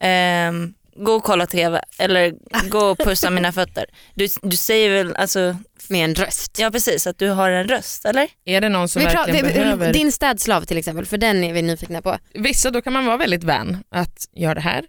ehm, 0.00 0.74
gå 0.96 1.12
och 1.12 1.22
kolla 1.24 1.46
TV 1.46 1.80
eller 1.98 2.34
gå 2.68 2.78
och 2.78 2.98
pussa 2.98 3.30
mina 3.30 3.52
fötter. 3.58 3.84
Du, 4.14 4.28
du 4.42 4.56
säger 4.56 4.90
väl, 4.90 5.16
alltså, 5.16 5.56
Med 5.88 6.04
en 6.04 6.14
röst. 6.14 6.58
ja 6.58 6.70
precis 6.70 7.06
att 7.06 7.18
du 7.18 7.28
har 7.28 7.50
en 7.50 7.68
röst 7.68 8.04
eller? 8.04 8.28
Är 8.44 8.60
det 8.60 8.68
någon 8.68 8.88
som 8.88 9.00
Vi 9.00 9.06
verkligen 9.06 9.40
pratar, 9.40 9.48
vi, 9.48 9.54
behöver... 9.54 9.92
din 9.92 10.12
städslav 10.12 10.62
till 10.64 10.78
exempel, 10.78 11.06
för 11.06 11.18
den 11.18 11.44
är 11.44 11.52
vi 11.52 11.62
nyfikna 11.62 12.02
på. 12.02 12.18
Vissa 12.34 12.70
då 12.70 12.82
kan 12.82 12.92
man 12.92 13.06
vara 13.06 13.16
väldigt 13.16 13.44
vän 13.44 13.84
att 13.90 14.28
göra 14.32 14.54
det 14.54 14.60
här, 14.60 14.84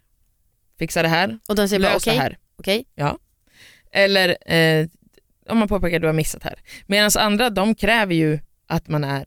fixa 0.79 1.01
det 1.01 1.07
här, 1.07 1.39
Och 1.47 1.55
de 1.55 1.67
säger 1.69 1.81
bara 1.81 1.95
okej, 1.95 2.15
det 2.15 2.21
här. 2.21 2.37
okej. 2.59 2.85
Eller 3.91 4.53
eh, 4.53 4.87
om 5.49 5.57
man 5.57 5.67
påpekar 5.67 5.95
att 5.95 6.01
du 6.01 6.07
har 6.07 6.13
missat 6.13 6.43
här. 6.43 6.55
Medan 6.87 7.11
andra 7.19 7.49
de 7.49 7.75
kräver 7.75 8.15
ju 8.15 8.39
att 8.67 8.87
man 8.87 9.03
är 9.03 9.25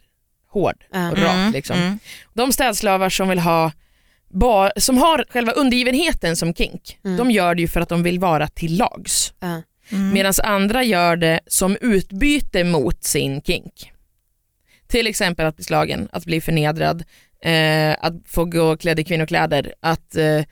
hård 0.49 0.85
Ja. 0.93 1.11
och 1.11 1.19
rak. 1.19 1.35
Mm, 1.35 1.53
Liksom. 1.53 1.77
mm. 1.77 1.99
De 2.35 2.53
städslavar 2.53 3.11
som 3.11 3.29
vill 3.29 3.39
ha 3.39 3.73
ba, 4.39 4.71
som 4.77 4.99
har 4.99 5.25
själva 5.31 5.53
undergivenheten 5.53 6.37
som 6.37 6.55
kink, 6.55 6.99
Mm. 7.05 7.17
de 7.17 7.31
gör 7.31 7.55
det 7.55 7.63
ju 7.63 7.69
för 7.69 7.81
att 7.81 7.89
de 7.89 8.03
vill 8.03 8.19
vara 8.19 8.49
till 8.49 8.77
lags. 8.77 9.33
Ja. 9.41 9.63
Mm. 9.93 10.13
Medan 10.13 10.33
andra 10.43 10.83
gör 10.85 11.17
det 11.17 11.41
som 11.47 11.77
utbyte 11.81 12.65
mot 12.65 13.05
sin 13.05 13.43
kink. 13.43 13.93
Till 14.89 15.07
exempel 15.07 15.47
att 15.47 15.57
bli 15.57 15.65
slagen, 15.65 16.09
att 16.13 16.25
bli 16.25 16.41
förnedrad, 16.41 17.05
eh, 17.43 17.97
att 18.01 18.15
få 18.27 18.45
gå 18.45 18.77
klädd 18.77 19.01
i 19.01 19.05
kvinnokläder, 19.05 19.75
att 19.81 20.17
eh, 20.17 20.43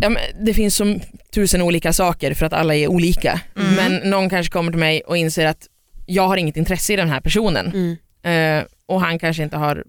ja, 0.00 0.08
men 0.08 0.16
det 0.44 0.54
finns 0.54 0.76
så 0.76 1.00
tusen 1.34 1.62
olika 1.62 1.92
saker 1.92 2.34
för 2.34 2.46
att 2.46 2.52
alla 2.52 2.74
är 2.74 2.88
olika. 2.88 3.40
Mm. 3.56 3.74
Men 3.74 4.10
någon 4.10 4.30
kanske 4.30 4.52
kommer 4.52 4.72
till 4.72 4.78
mig 4.80 5.00
och 5.00 5.16
inser 5.16 5.46
att 5.46 5.66
jag 6.06 6.28
har 6.28 6.36
inget 6.36 6.56
intresse 6.56 6.92
i 6.92 6.96
den 6.96 7.10
här 7.10 7.20
personen 7.20 7.96
Mm. 8.22 8.58
eh, 8.60 8.64
och 8.86 9.00
han 9.00 9.18
kanske 9.18 9.42
inte 9.42 9.56
har 9.56 9.84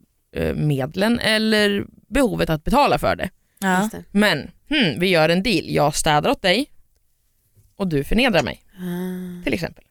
medlen 0.55 1.19
eller 1.19 1.85
behovet 2.07 2.49
att 2.49 2.63
betala 2.63 2.97
för 2.97 3.15
det. 3.15 3.29
Ja. 3.59 3.89
Det. 3.91 4.03
Men 4.11 4.51
hmm, 4.69 4.99
vi 4.99 5.07
gör 5.09 5.29
en 5.29 5.43
deal, 5.43 5.63
jag 5.67 5.95
städar 5.95 6.29
åt 6.29 6.41
dig 6.41 6.65
och 7.75 7.87
du 7.87 8.03
förnedrar 8.03 8.43
mig 8.43 8.63
Ah. 8.81 9.43
till 9.43 9.53
exempel. 9.53 9.83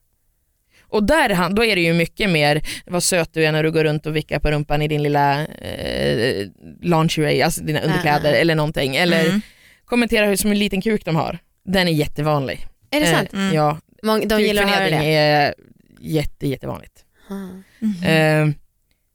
Och 0.82 1.04
där, 1.04 1.50
då 1.54 1.64
är 1.64 1.76
det 1.76 1.82
ju 1.82 1.92
mycket 1.92 2.30
mer 2.30 2.62
vad 2.86 3.02
söt 3.02 3.34
du 3.34 3.44
är 3.44 3.52
när 3.52 3.62
du 3.62 3.70
går 3.72 3.84
runt 3.84 4.06
och 4.06 4.16
vickar 4.16 4.38
på 4.38 4.50
rumpan 4.50 4.82
i 4.82 4.88
din 4.88 5.02
lilla 5.02 5.46
eh, 5.46 6.46
lingerie, 6.80 7.44
alltså 7.44 7.62
dina 7.64 7.80
underkläder 7.80 8.30
ah, 8.32 8.34
ah. 8.36 8.38
eller 8.40 8.54
någonting. 8.54 8.96
Eller 8.96 9.24
Mm. 9.24 9.40
kommentera 9.84 10.26
hur 10.26 10.36
som 10.36 10.50
en 10.50 10.58
liten 10.58 10.80
kuk 10.82 11.04
de 11.04 11.16
har. 11.16 11.38
Den 11.64 11.88
är 11.88 11.92
jättevanlig. 11.92 12.66
Är 12.90 13.00
det 13.00 13.06
sant? 13.06 13.32
Mm. 13.32 13.54
Ja, 13.54 13.78
De 14.26 14.40
gillar 14.42 14.62
att 14.62 14.70
höra 14.70 14.90
det? 14.90 15.14
är 15.14 15.54
jätte, 16.00 16.48
jättevanligt. 16.48 17.04
Mhm. 17.28 18.02
Eh, 18.04 18.54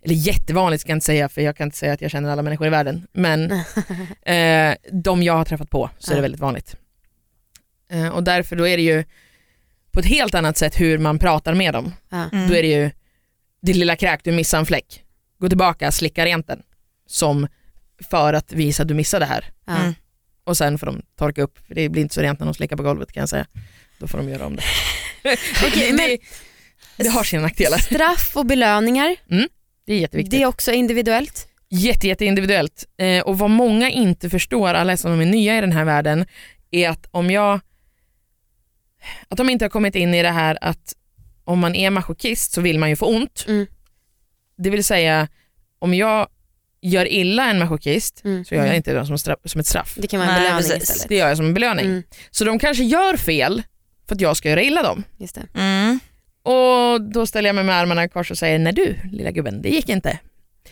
eller 0.05 0.15
jättevanligt 0.15 0.81
ska 0.81 0.89
jag 0.89 0.95
inte 0.95 1.05
säga 1.05 1.29
för 1.29 1.41
jag 1.41 1.57
kan 1.57 1.67
inte 1.67 1.77
säga 1.77 1.93
att 1.93 2.01
jag 2.01 2.12
känner 2.12 2.29
alla 2.29 2.41
människor 2.41 2.67
i 2.67 2.69
världen. 2.69 3.07
Men 3.13 3.51
eh, 4.25 4.75
de 4.91 5.24
jag 5.24 5.33
har 5.33 5.45
träffat 5.45 5.69
på 5.69 5.89
så 6.00 6.12
är 6.12 6.15
det 6.15 6.22
väldigt 6.22 6.41
vanligt. 6.41 6.75
Eh, 7.91 8.07
och 8.07 8.24
därför 8.24 8.55
då 8.55 8.67
är 8.67 8.77
det 8.77 8.83
ju 8.83 9.03
på 9.91 10.00
ett 10.00 10.05
helt 10.05 10.33
annat 10.36 10.57
sätt 10.57 10.79
hur 10.79 10.98
man 10.98 11.19
pratar 11.19 11.53
med 11.53 11.74
dem. 11.74 11.93
Mm. 12.12 12.48
Då 12.48 12.55
är 12.55 12.62
det 12.62 12.67
ju, 12.69 12.91
ditt 13.62 13.75
lilla 13.75 13.95
kräk, 13.95 14.24
du 14.24 14.31
missade 14.31 14.62
en 14.62 14.65
fläck. 14.65 15.03
Gå 15.39 15.50
tillbaka, 15.50 15.91
slicka 15.91 16.25
rent 16.25 16.48
den. 16.48 16.62
Som 17.07 17.48
för 18.10 18.33
att 18.33 18.53
visa 18.53 18.83
att 18.83 18.88
du 18.88 18.93
missade 18.93 19.25
det 19.25 19.29
här. 19.29 19.45
Mm. 19.67 19.93
Och 20.43 20.57
sen 20.57 20.77
får 20.77 20.86
de 20.88 21.01
torka 21.17 21.41
upp, 21.41 21.60
för 21.67 21.75
det 21.75 21.89
blir 21.89 22.01
inte 22.01 22.15
så 22.15 22.22
rent 22.22 22.39
när 22.39 22.45
de 22.45 22.53
slickar 22.53 22.75
på 22.75 22.83
golvet 22.83 23.12
kan 23.12 23.22
jag 23.22 23.29
säga. 23.29 23.48
Då 24.00 24.07
får 24.07 24.17
de 24.17 24.29
göra 24.29 24.45
om 24.45 24.55
det. 24.55 24.63
Det, 25.74 25.93
men- 25.93 26.17
det 26.98 27.10
har 27.10 27.24
sina 27.24 27.41
nackdelar. 27.41 27.77
Straff 27.77 28.31
och 28.38 28.45
belöningar, 28.45 29.15
Det 29.86 29.94
är 29.94 30.00
jätteviktigt. 30.00 30.32
det 30.32 30.42
är 30.42 30.46
också 30.46 30.72
individuellt. 30.72 31.48
Jätte, 31.70 32.08
jätte 32.08 32.25
individuellt. 32.25 32.86
Eh, 32.98 33.24
och 33.24 33.38
vad 33.38 33.50
många 33.50 33.90
inte 33.90 34.30
förstår, 34.30 34.74
alla 34.74 34.98
som 34.98 35.20
är 35.22 35.25
nya 35.25 35.58
i 35.58 35.62
den 35.62 35.72
här 35.72 35.86
världen, 35.86 36.25
är 36.72 36.90
att 36.90 37.08
om 37.12 37.32
jag 37.32 37.60
att 39.28 39.38
de 39.38 39.50
inte 39.50 39.66
har 39.66 39.70
kommit 39.70 39.96
in 39.96 40.13
i 40.13 40.22
det 40.22 40.30
här 40.32 40.58
att 40.62 40.94
om 41.44 41.60
man 41.60 41.75
är 41.75 41.90
masochist 41.90 42.52
så 42.52 42.62
vill 42.62 42.80
man 42.80 42.90
ju 42.90 42.96
få 42.96 43.06
ont. 43.06 43.46
Mm. 43.48 43.68
Det 44.58 44.70
vill 44.70 44.84
säga, 44.84 45.28
om 45.80 45.94
jag 45.94 46.28
gör 46.82 47.08
illa 47.12 47.50
en 47.50 47.60
masochist 47.60 48.22
Mm. 48.25 48.46
så 48.46 48.56
gör 48.56 48.62
jag 48.62 48.68
Mm. 48.68 48.78
inte 48.78 48.94
det 48.94 49.06
som, 49.06 49.18
straff, 49.18 49.40
som 49.46 49.60
ett 49.62 49.68
straff. 49.68 49.94
Det 49.98 50.08
kan 50.08 50.20
vara 50.20 50.30
en 50.30 50.36
Nej, 50.36 50.44
belöning 50.44 50.70
precis. 50.70 50.84
istället. 50.90 51.10
Det 51.10 51.16
gör 51.16 51.28
jag 51.28 51.38
som 51.38 51.46
en 51.46 51.54
belöning. 51.54 51.86
Mm. 51.86 52.04
Så 52.32 52.46
de 52.46 52.60
kanske 52.60 52.84
gör 52.84 53.18
fel 53.18 53.63
för 54.08 54.16
att 54.16 54.22
jag 54.22 54.38
ska 54.38 54.50
göra 54.50 54.62
illa 54.62 54.84
dem. 54.84 55.04
Just 55.18 55.36
det. 55.36 55.48
Mm. 56.46 56.58
Och 56.58 57.02
då 57.02 57.26
ställer 57.26 57.50
jag 57.50 57.56
mig 57.56 57.64
med 57.64 57.76
armarna 57.76 58.04
i 58.04 58.10
kors 58.10 58.32
och 58.32 58.38
säger, 58.38 58.60
nej 58.60 58.74
du 58.74 58.96
lilla 59.12 59.32
gubben, 59.32 59.62
det 59.62 59.70
gick 59.70 59.90
inte. 59.90 60.20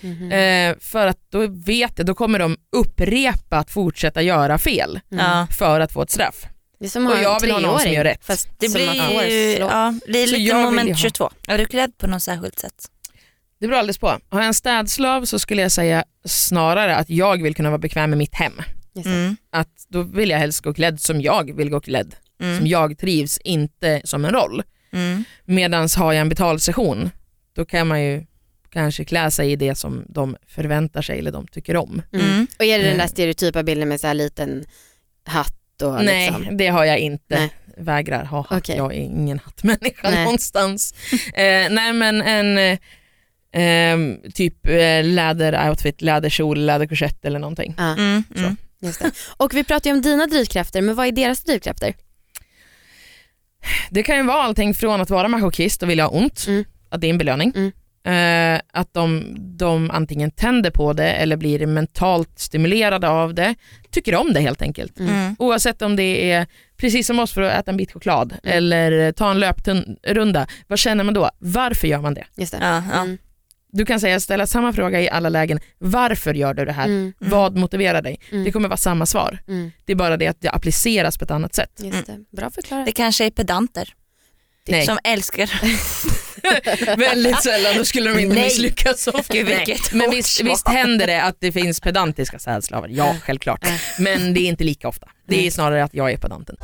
Mhm. 0.02 0.32
Eh, 0.32 0.76
för 0.80 1.08
att 1.08 1.18
då 1.32 1.48
vet 1.48 1.94
jag, 1.98 2.06
då 2.08 2.16
kommer 2.16 2.40
de 2.40 2.58
upprepa 2.72 3.58
att 3.58 3.72
fortsätta 3.72 4.22
göra 4.22 4.58
fel 4.58 5.00
Mm. 5.12 5.48
För 5.48 5.80
att 5.80 5.92
få 5.92 6.02
ett 6.02 6.10
straff. 6.12 6.46
Det 6.80 6.86
är 6.86 6.90
som 6.90 7.08
Och 7.08 7.18
jag 7.24 7.42
vill 7.42 7.52
ha 7.52 7.60
någon 7.60 7.80
som 7.80 7.92
gör 7.92 8.04
rätt. 8.04 8.26
Fast 8.26 8.50
Det 8.60 8.70
som 8.70 8.74
blir, 8.74 9.56
slå. 9.56 9.66
ja, 9.72 9.94
det 10.08 10.20
är 10.24 10.28
Så 10.28 10.32
lite 10.32 10.44
jag 10.44 10.56
vill 10.56 10.64
ju 10.64 10.64
moment 10.66 10.90
ha- 10.90 10.96
22. 10.96 11.30
Är 11.48 11.58
du 11.58 11.66
klädd 11.66 11.98
på 11.98 12.08
något 12.08 12.24
särskilt 12.24 12.60
sätt? 12.60 12.74
Det 13.60 13.68
beror 13.68 13.80
alldeles 13.80 13.98
på. 13.98 14.08
Har 14.08 14.40
jag 14.40 14.46
en 14.46 14.54
städslav 14.54 15.26
så 15.26 15.40
skulle 15.40 15.62
jag 15.62 15.72
säga 15.72 16.04
snarare 16.26 16.96
att 16.96 17.10
jag 17.10 17.44
vill 17.44 17.56
kunna 17.56 17.70
vara 17.70 17.78
bekväm 17.80 18.10
med 18.10 18.18
mitt 18.18 18.36
hem. 18.36 18.54
Mm. 19.06 19.36
Att 19.52 19.86
då 19.90 20.02
vill 20.02 20.30
jag 20.30 20.38
helst 20.38 20.62
gå 20.62 20.74
klädd 20.74 21.02
som 21.02 21.22
jag 21.22 21.56
vill 21.58 21.70
gå 21.70 21.80
klädd. 21.80 22.16
Som 22.40 22.48
Mm. 22.50 22.68
jag 22.68 22.98
trivs, 22.98 23.38
inte 23.38 24.02
som 24.04 24.26
en 24.26 24.32
roll. 24.32 24.64
Mm. 24.94 25.24
Medan 25.46 25.88
har 25.98 26.14
jag 26.14 26.22
en 26.22 26.30
betalsession, 26.30 27.10
då 27.56 27.66
kan 27.66 27.88
man 27.88 28.04
ju 28.04 28.26
kanske 28.70 29.06
klä 29.06 29.32
sig 29.32 29.52
i 29.52 29.56
det 29.56 29.76
som 29.76 30.06
de 30.10 30.38
förväntar 30.48 31.02
sig 31.02 31.20
eller 31.20 31.32
de 31.32 31.48
tycker 31.48 31.76
om. 31.78 32.02
Mm. 32.14 32.26
Mm. 32.26 32.48
Och 32.60 32.66
är 32.66 32.78
det 32.80 32.84
den 32.86 32.98
där 32.98 33.04
Eh. 33.04 33.08
stereotypa 33.10 33.64
bilden 33.64 33.90
med 33.90 34.00
så 34.02 34.08
här 34.08 34.14
liten 34.14 34.66
hatt 35.26 35.82
och 35.84 36.04
Nej, 36.06 36.32
liksom? 36.32 36.58
det 36.58 36.68
har 36.68 36.86
jag 36.86 37.00
inte. 37.00 37.40
Nej. 37.40 37.50
Vägrar 37.78 38.26
ha 38.26 38.46
hatt. 38.50 38.58
Okej. 38.60 38.78
Jag 38.78 38.94
är 38.94 39.00
ingen 39.00 39.40
hattmänniska 39.40 40.10
Nej. 40.10 40.24
någonstans. 40.24 40.94
eh, 41.34 41.72
nej 41.72 41.94
men 41.94 42.22
en 42.22 42.58
eh, 42.58 42.78
ehm, 43.54 44.18
typ 44.34 44.68
eh, 44.68 45.04
läderoutfit, 45.04 46.02
läderkjol, 46.02 46.66
läderkorsett 46.66 47.26
eller 47.26 47.40
någonting. 47.40 47.76
Ja, 47.78 47.94
Mm. 47.94 48.24
Så. 48.36 48.40
Mm. 48.42 48.56
just 48.82 49.00
det. 49.00 49.12
Och 49.38 49.54
vi 49.54 49.64
pratar 49.64 49.90
ju 49.90 49.96
om 49.96 50.02
dina 50.02 50.28
drivkrafter, 50.28 50.82
men 50.82 50.96
vad 50.96 51.08
är 51.08 51.12
deras 51.12 51.44
drivkrafter? 51.44 51.94
Det 53.90 54.04
kan 54.04 54.18
ju 54.18 54.24
vara 54.24 54.42
allting 54.44 54.74
från 54.74 55.02
att 55.02 55.10
vara 55.10 55.28
masochist 55.28 55.84
och 55.84 55.90
vilja 55.90 56.04
ha 56.04 56.10
ont, 56.12 56.46
Mm. 56.48 56.64
att 56.90 57.02
det 57.02 57.08
är 57.08 57.10
en 57.12 57.18
belöning. 57.18 57.54
Mm. 57.56 57.72
Eh, 58.04 58.62
att 58.74 58.94
de, 58.94 59.36
de 59.58 59.92
antingen 59.92 60.32
tänder 60.32 60.72
på 60.72 60.94
det 60.94 61.10
eller 61.12 61.38
blir 61.38 61.66
mentalt 61.66 62.30
stimulerade 62.40 63.10
av 63.10 63.34
det, 63.34 63.56
tycker 63.92 64.16
om 64.16 64.34
det 64.34 64.40
helt 64.40 64.62
enkelt. 64.62 65.00
Mm. 65.00 65.14
Mm. 65.16 65.36
Oavsett 65.40 65.82
om 65.82 65.96
det 65.96 66.32
är 66.32 66.48
precis 66.78 67.08
som 67.08 67.20
oss 67.20 67.32
för 67.34 67.42
att 67.42 67.54
äta 67.60 67.72
en 67.72 67.78
bit 67.78 67.92
choklad 67.92 68.34
Mm. 68.44 68.58
eller 68.58 69.12
ta 69.12 69.32
en 69.32 69.40
löprunda, 69.40 70.48
vad 70.68 70.80
känner 70.80 71.04
man 71.04 71.14
då? 71.14 71.30
Varför 71.40 71.88
gör 71.88 72.02
man 72.02 72.14
det? 72.14 72.26
Just 72.38 72.52
det. 72.52 72.58
Ja, 72.62 72.84
ja. 72.94 73.08
Mm. 73.74 73.78
Du 73.78 73.86
kan 73.86 74.00
säga, 74.00 74.20
ställa 74.20 74.48
samma 74.48 74.74
fråga 74.74 75.02
i 75.02 75.10
alla 75.10 75.30
lägen. 75.30 75.60
Varför 75.78 76.34
gör 76.34 76.54
du 76.54 76.66
det 76.66 76.72
här? 76.72 76.86
Mm. 76.86 77.14
Vad 77.20 77.58
motiverar 77.58 78.02
dig? 78.02 78.20
Mm. 78.32 78.44
Det 78.44 78.52
kommer 78.52 78.70
vara 78.70 78.78
samma 78.78 79.06
svar. 79.06 79.40
Mm. 79.48 79.72
Det 79.86 79.92
är 79.92 79.96
bara 79.96 80.18
det 80.18 80.28
att 80.28 80.42
det 80.42 80.50
appliceras 80.50 81.18
på 81.18 81.24
ett 81.24 81.32
annat 81.32 81.56
sätt. 81.56 81.72
Just 81.84 82.06
det. 82.06 82.20
Bra 82.32 82.50
förklarat. 82.50 82.86
Det 82.86 82.92
kanske 82.92 83.26
är 83.26 83.32
pedanter 83.32 83.94
Nej. 84.68 84.86
som 84.86 84.98
älskar 85.04 85.52
Väldigt 86.98 87.42
sällan, 87.44 87.78
då 87.78 87.86
skulle 87.86 88.10
de 88.14 88.20
inte 88.20 88.36
Nej. 88.36 88.44
misslyckas 88.44 89.02
så 89.04 89.12
ofta. 89.12 89.34
Gud, 89.34 89.46
Nej. 89.46 89.64
vilket 89.66 89.94
Men 89.94 90.12
visst, 90.12 90.42
visst 90.42 90.68
händer 90.68 91.08
det 91.08 91.22
att 91.24 91.36
det 91.40 91.52
finns 91.52 91.80
pedantiska 91.80 92.40
städslavar, 92.40 92.88
ja 92.88 93.06
Ja. 93.08 93.16
självklart. 93.24 93.60
Ja. 93.64 93.70
Men 93.98 94.34
det 94.34 94.40
är 94.42 94.48
inte 94.48 94.64
lika 94.64 94.88
ofta. 94.88 95.08
Det 95.28 95.48
är 95.48 95.52
snarare 95.52 95.84
att 95.84 95.94
jag 95.94 96.12
är 96.12 96.18
pedanten. 96.18 96.56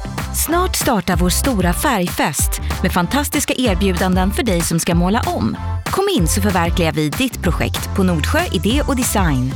Snart 0.45 0.75
startar 0.75 1.15
vår 1.15 1.29
stora 1.29 1.73
färgfest 1.73 2.61
med 2.83 2.91
fantastiska 2.93 3.53
erbjudanden 3.57 4.33
för 4.33 4.43
dig 4.43 4.61
som 4.61 4.79
ska 4.79 4.95
måla 4.95 5.21
om. 5.25 5.57
Kom 5.85 6.07
in 6.17 6.27
så 6.27 6.41
förverkligar 6.41 6.91
vi 6.91 7.09
ditt 7.09 7.41
projekt 7.43 7.95
på 7.95 8.03
Nordsjö 8.03 8.39
Idé 8.53 8.81
och 8.87 8.95
Design. 8.95 9.51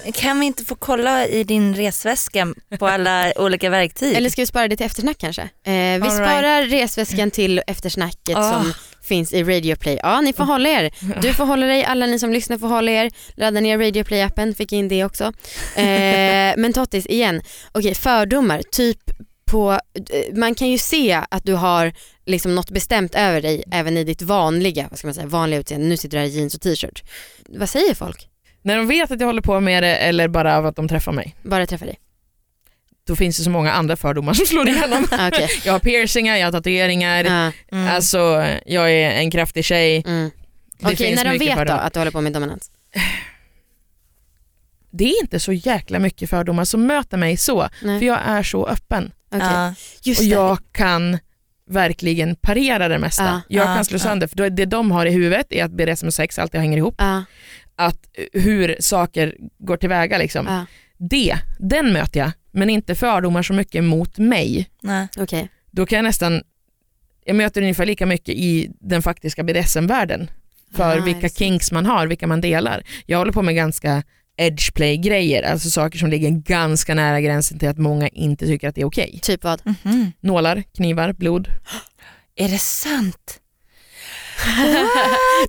Kan, 0.00 0.12
kan 0.12 0.40
vi 0.40 0.46
inte 0.46 0.64
få 0.64 0.74
kolla 0.74 1.26
i 1.26 1.44
din 1.44 1.74
resväska 1.74 2.54
på 2.78 2.86
alla 2.88 3.32
olika 3.36 3.70
verktyg? 3.70 4.16
Eller 4.16 4.30
ska 4.30 4.42
vi 4.42 4.46
spara 4.46 4.68
det 4.68 4.76
till 4.76 4.86
eftersnack 4.86 5.18
kanske? 5.18 5.42
Eh, 5.42 5.48
vi 5.64 5.72
All 5.94 6.00
right. 6.00 6.12
sparar 6.14 6.62
resväskan 6.62 7.30
till 7.30 7.62
eftersnacket 7.66 8.36
Ah. 8.36 8.52
som 8.52 8.72
finns 9.02 9.32
i 9.32 9.42
Radio 9.44 9.76
Play. 9.76 9.98
Ja, 10.02 10.20
ni 10.20 10.32
får 10.32 10.44
hålla 10.44 10.68
er. 10.68 10.90
Du 11.22 11.34
får 11.34 11.44
hålla 11.44 11.66
dig, 11.66 11.84
alla 11.84 12.06
ni 12.06 12.18
som 12.18 12.32
lyssnar 12.32 12.58
får 12.58 12.68
hålla 12.68 12.90
er. 12.92 13.10
Ladda 13.36 13.60
ner 13.60 13.78
Radio 13.78 14.02
Play-appen, 14.04 14.54
fick 14.54 14.72
in 14.72 14.88
det 14.88 15.04
också. 15.04 15.24
Eh, 15.76 16.54
men 16.56 16.72
Tottis, 16.72 17.06
igen. 17.06 17.42
Okej, 17.72 17.94
fördomar. 17.94 18.62
Typ 18.72 18.98
på, 19.44 19.72
eh, 19.72 20.34
man 20.38 20.54
kan 20.54 20.68
ju 20.68 20.78
se 20.78 21.20
att 21.30 21.44
du 21.44 21.54
har 21.54 21.92
liksom 22.26 22.54
något 22.54 22.70
bestämt 22.70 23.14
över 23.14 23.40
dig 23.40 23.62
även 23.72 23.96
i 23.96 24.04
ditt 24.04 24.22
vanliga, 24.22 24.86
vad 24.90 24.98
ska 24.98 25.06
man 25.08 25.14
säga, 25.14 25.26
vanliga 25.26 25.60
utseende. 25.60 25.86
Nu 25.86 25.96
sitter 25.96 26.16
du 26.16 26.20
här 26.22 26.28
i 26.30 26.36
jeans 26.36 26.54
och 26.54 26.60
t-shirt. 26.60 27.02
Vad 27.48 27.68
säger 27.68 27.94
folk? 27.94 28.28
När 28.62 28.76
de 28.76 28.86
vet 28.86 29.10
att 29.10 29.20
jag 29.20 29.26
håller 29.26 29.42
på 29.42 29.60
med 29.60 29.82
det 29.82 29.96
eller 29.96 30.28
bara 30.28 30.56
av 30.58 30.66
att 30.66 30.76
de 30.76 30.88
träffar 30.88 31.12
mig, 31.12 31.36
Bara 31.42 31.66
träffa 31.66 31.84
dig? 31.84 31.98
då 33.06 33.16
finns 33.16 33.36
det 33.36 33.42
så 33.44 33.50
många 33.50 33.72
andra 33.72 33.96
fördomar 33.96 34.32
som 34.34 34.46
slår 34.46 34.68
igenom. 34.68 35.06
Ah, 35.12 35.28
Okej. 35.28 35.48
Jag 35.64 35.72
har 35.72 35.78
piercingar, 35.80 36.36
jag 36.36 36.46
har 36.46 36.52
tatueringar, 36.52 37.24
Ah, 37.24 37.52
Mm. 37.76 37.88
alltså 37.94 38.18
jag 38.66 38.90
är 38.92 39.10
en 39.10 39.30
kraftig 39.30 39.64
tjej. 39.64 40.02
mm. 40.06 40.30
Det 40.78 40.86
Okej, 40.86 40.96
finns 40.96 41.24
när 41.24 41.32
de 41.32 41.38
vet 41.38 41.66
då 41.68 41.72
att 41.72 41.92
du 41.92 42.00
håller 42.00 42.10
på 42.12 42.20
med 42.20 42.32
dominans? 42.32 42.70
Det 44.90 45.04
är 45.04 45.20
inte 45.22 45.40
så 45.40 45.52
jäkla 45.52 45.98
mycket 45.98 46.30
fördomar 46.30 46.64
som 46.64 46.86
möter 46.86 47.16
mig 47.16 47.36
så, 47.36 47.68
Nej. 47.82 47.98
för 47.98 48.06
jag 48.06 48.18
är 48.24 48.42
så 48.42 48.66
öppen. 48.66 49.12
Ja. 49.30 49.74
Just 50.02 50.20
och 50.20 50.24
det. 50.26 50.30
jag 50.32 50.58
kan 50.72 51.18
verkligen 51.70 52.36
parera 52.36 52.88
det 52.88 52.98
mesta. 52.98 53.24
Ja, 53.24 53.40
jag 53.48 53.66
ja, 53.70 53.74
kan 53.74 53.84
slå 53.84 53.94
ja. 53.94 53.98
sönder, 54.02 54.26
för 54.26 54.50
det 54.50 54.64
de 54.64 54.90
har 54.90 55.06
i 55.06 55.10
huvudet 55.10 55.46
är 55.50 55.64
att 55.64 55.70
BDSM 55.70 56.06
och 56.06 56.14
sex 56.14 56.38
alltid 56.38 56.60
hänger 56.60 56.76
ihop. 56.78 56.94
Att 57.76 58.06
eh, 58.12 58.42
hur 58.42 58.76
saker 58.80 59.34
går 59.58 59.76
tillväga 59.76 60.18
liksom. 60.18 60.46
ja. 60.46 60.66
Det, 60.98 61.34
den 61.58 61.92
möter 61.92 62.20
jag, 62.20 62.32
men 62.50 62.70
inte 62.70 62.94
fördomar 62.94 63.42
så 63.42 63.52
mycket 63.52 63.84
mot 63.84 64.18
mig. 64.18 64.68
Nej. 64.82 65.08
okej. 65.18 65.48
Då 65.70 65.86
kan 65.86 65.96
jag 65.96 66.04
nästan, 66.04 66.42
jag 67.24 67.36
möter 67.36 67.62
ungefär 67.62 67.86
lika 67.86 68.06
mycket 68.06 68.34
i 68.34 68.70
den 68.80 69.02
faktiska 69.02 69.42
BDSM-världen. 69.44 70.30
För 70.74 70.98
Ah, 70.98 71.04
vilka 71.04 71.28
kinks 71.28 71.72
man 71.72 71.86
har, 71.86 72.06
vilka 72.06 72.26
man 72.26 72.40
delar. 72.40 72.82
Jag 73.06 73.18
håller 73.18 73.32
på 73.32 73.42
med 73.42 73.54
ganska 73.54 74.02
edgeplay-grejer, 74.36 75.42
alltså 75.42 75.70
saker 75.70 75.98
som 75.98 76.10
ligger 76.10 76.30
ganska 76.30 76.94
nära 76.94 77.20
gränsen 77.20 77.58
till 77.58 77.68
att 77.68 77.78
många 77.78 78.08
inte 78.08 78.46
tycker 78.46 78.68
att 78.68 78.74
det 78.74 78.80
är 78.80 78.84
okej. 78.84 79.18
Typ 79.22 79.44
vad? 79.44 79.62
Mhm. 79.84 80.12
Nålar, 80.20 80.62
knivar, 80.76 81.12
blod. 81.12 81.48
Är 82.36 82.48
det 82.48 82.58
sant? 82.58 83.40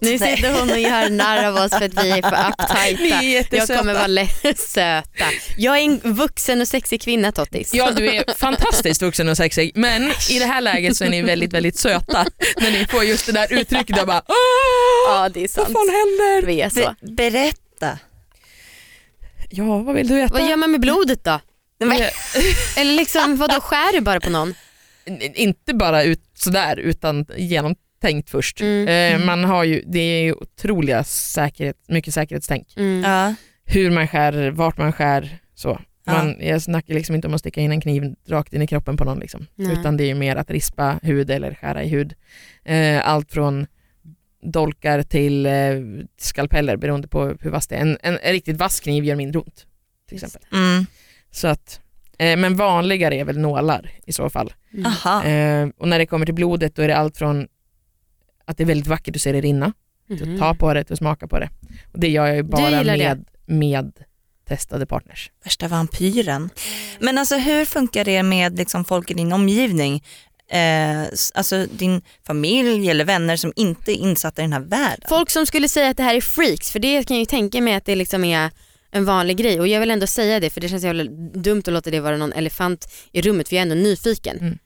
Nu 0.02 0.20
sitter 0.20 0.60
hon 0.60 0.72
och 0.72 0.80
gör 0.80 1.10
narr 1.10 1.44
av 1.46 1.56
oss 1.56 1.70
för 1.72 1.86
att 1.86 2.04
vi 2.04 2.10
är 2.10 2.22
för 2.22 2.50
uptighta. 2.50 3.56
Jag 3.56 3.68
kommer 3.80 3.94
vara 3.94 4.28
söta. 4.58 5.26
Jag 5.58 5.78
är 5.78 5.82
en 5.82 6.00
vuxen 6.14 6.62
och 6.62 6.68
sexig 6.68 7.02
kvinna 7.02 7.32
Tottis. 7.32 7.74
Ja 7.74 7.92
du 7.92 8.08
är 8.10 8.34
fantastiskt 8.38 9.02
vuxen 9.02 9.30
och 9.30 9.38
sexig 9.38 9.72
men 9.76 10.12
i 10.30 10.40
det 10.40 10.46
här 10.46 10.62
läget 10.62 10.98
så 10.98 11.04
är 11.04 11.10
ni 11.10 11.22
väldigt 11.22 11.54
väldigt 11.54 11.78
söta 11.80 12.26
när 12.58 12.72
ni 12.72 12.86
får 12.86 13.04
just 13.04 13.26
det 13.26 13.32
där 13.32 13.54
uttrycket 13.54 13.96
där 13.96 14.06
bara 14.06 14.22
Ja 15.08 15.30
det 15.34 15.40
är 15.40 15.42
vad 15.42 15.50
sant. 15.50 15.68
fan 15.68 15.90
händer? 15.90 16.46
Vi 16.48 16.62
är 16.62 16.70
så. 16.70 16.96
Be- 17.02 17.12
berätta. 17.14 17.98
Ja 19.50 19.64
vad 19.78 19.96
vill 19.96 20.08
du 20.08 20.16
veta? 20.16 20.34
Vad 20.34 20.50
gör 20.50 20.56
man 20.58 20.72
med 20.72 20.82
blodet 20.82 21.24
då? 21.24 21.40
Men- 21.80 22.02
Eller 22.76 22.94
liksom 22.96 23.38
vadå 23.38 23.62
skär 23.62 23.94
du 23.94 24.02
bara 24.02 24.20
på 24.20 24.30
någon? 24.30 24.56
Inte 25.36 25.74
bara 25.74 26.04
ut 26.04 26.22
sådär 26.34 26.80
utan 26.80 27.26
genomtänkt 27.38 28.30
först. 28.30 28.62
Mm. 28.62 28.88
Eh, 29.22 29.26
man 29.26 29.44
har 29.44 29.64
ju, 29.64 29.84
det 29.86 30.00
är 30.00 30.24
ju 30.24 30.34
otroliga 30.34 31.04
säkerhet, 31.04 31.78
mycket 31.88 32.14
säkerhetstänk. 32.14 32.74
Mm. 32.78 33.04
Ja. 33.04 33.36
Hur 33.66 33.92
man 33.92 34.08
skär, 34.08 34.52
vart 34.52 34.78
man 34.78 34.92
skär. 34.94 35.40
Så. 35.56 35.80
Ja. 36.06 36.14
Man, 36.14 36.36
Jag 36.40 36.62
snackar 36.62 36.94
liksom 36.94 37.16
inte 37.16 37.28
om 37.28 37.34
att 37.34 37.40
sticka 37.40 37.62
in 37.62 37.72
en 37.72 37.82
kniv 37.82 38.16
rakt 38.28 38.54
in 38.54 38.62
i 38.62 38.68
kroppen 38.68 38.98
på 38.98 39.04
någon. 39.04 39.20
Liksom. 39.20 39.48
Utan 39.58 39.98
det 39.98 40.04
är 40.04 40.08
ju 40.08 40.16
mer 40.16 40.36
att 40.36 40.52
rispa 40.52 41.00
hud 41.04 41.32
eller 41.32 41.54
skära 41.62 41.84
i 41.84 41.88
hud. 41.88 42.14
Eh, 42.66 43.08
allt 43.08 43.32
från 43.32 43.68
dolkar 44.44 45.04
till 45.04 45.46
eh, 45.46 45.52
skalpeller 46.18 46.78
beroende 46.78 47.08
på 47.08 47.38
hur 47.42 47.50
vass 47.50 47.68
det 47.68 47.76
är. 47.76 47.82
En, 47.82 47.98
en, 48.04 48.18
en 48.24 48.32
riktigt 48.32 48.58
vass 48.58 48.80
kniv 48.80 49.04
gör 49.04 49.16
mindre 49.16 49.40
ont. 49.40 49.66
Till 50.08 50.16
exempel. 50.16 50.42
Mm. 50.52 50.86
Så 51.32 51.48
att, 51.48 51.80
men 52.18 52.56
vanligare 52.56 53.16
är 53.16 53.24
väl 53.26 53.38
nålar 53.40 53.92
i 54.06 54.14
så 54.14 54.30
fall. 54.30 54.54
Mm. 54.74 54.86
Aha. 54.86 55.24
Eh, 55.24 55.68
och 55.78 55.88
när 55.88 56.00
det 56.00 56.06
kommer 56.06 56.26
till 56.26 56.36
blodet 56.36 56.76
då 56.76 56.82
är 56.82 56.88
det 56.88 56.98
allt 56.98 57.18
från 57.18 57.48
att 58.46 58.58
det 58.58 58.64
är 58.64 58.68
väldigt 58.68 58.88
vackert 58.88 59.16
att 59.16 59.22
se 59.22 59.32
det 59.32 59.42
rinna, 59.42 59.74
Mhm. 60.10 60.34
att 60.34 60.40
ta 60.40 60.54
på 60.56 60.74
det, 60.74 60.92
att 60.92 60.98
smaka 60.98 61.28
på 61.28 61.40
det. 61.40 61.50
Och 61.94 62.00
det 62.00 62.08
gör 62.10 62.26
jag 62.28 62.36
ju 62.36 62.44
bara 62.44 62.84
med, 62.84 63.26
med 63.46 63.92
testade 64.48 64.86
partners. 64.86 65.32
Värsta 65.44 65.68
vampyren. 65.68 66.50
Men 67.00 67.18
alltså 67.18 67.36
hur 67.38 67.66
funkar 67.66 68.06
det 68.06 68.24
med 68.24 68.58
liksom 68.58 68.86
folk 68.86 69.12
i 69.12 69.14
din 69.14 69.32
omgivning? 69.34 70.04
Eh, 70.50 71.02
alltså 71.34 71.66
din 71.66 72.02
familj 72.28 72.90
eller 72.90 73.06
vänner 73.06 73.36
som 73.36 73.54
inte 73.56 73.92
är 73.92 73.96
insatta 73.96 74.42
i 74.42 74.46
den 74.46 74.54
här 74.54 74.60
världen? 74.60 75.06
Folk 75.10 75.30
som 75.30 75.46
skulle 75.46 75.68
säga 75.68 75.90
att 75.90 75.98
det 75.98 76.04
här 76.04 76.16
är 76.16 76.22
freaks, 76.22 76.72
för 76.72 76.80
det 76.80 77.04
kan 77.08 77.16
jag 77.18 77.22
ju 77.22 77.26
tänka 77.26 77.62
mig 77.62 77.74
att 77.76 77.86
det 77.86 77.96
liksom 77.96 78.24
är 78.24 78.52
en 78.94 79.06
vanlig 79.06 79.38
grej 79.38 79.60
och 79.60 79.68
jag 79.68 79.80
vill 79.80 79.92
ändå 79.92 80.08
säga 80.08 80.40
det 80.40 80.50
för 80.50 80.62
det 80.62 80.70
känns 80.70 80.84
jävla 80.84 81.04
dumt 81.34 81.60
att 81.68 81.74
låta 81.74 81.92
det 81.92 82.00
vara 82.00 82.18
någon 82.18 82.34
elefant 82.34 82.94
i 83.12 83.22
rummet 83.22 83.50
för 83.50 83.56
jag 83.56 83.60
är 83.68 83.72
ändå 83.72 83.76
nyfiken. 83.90 84.60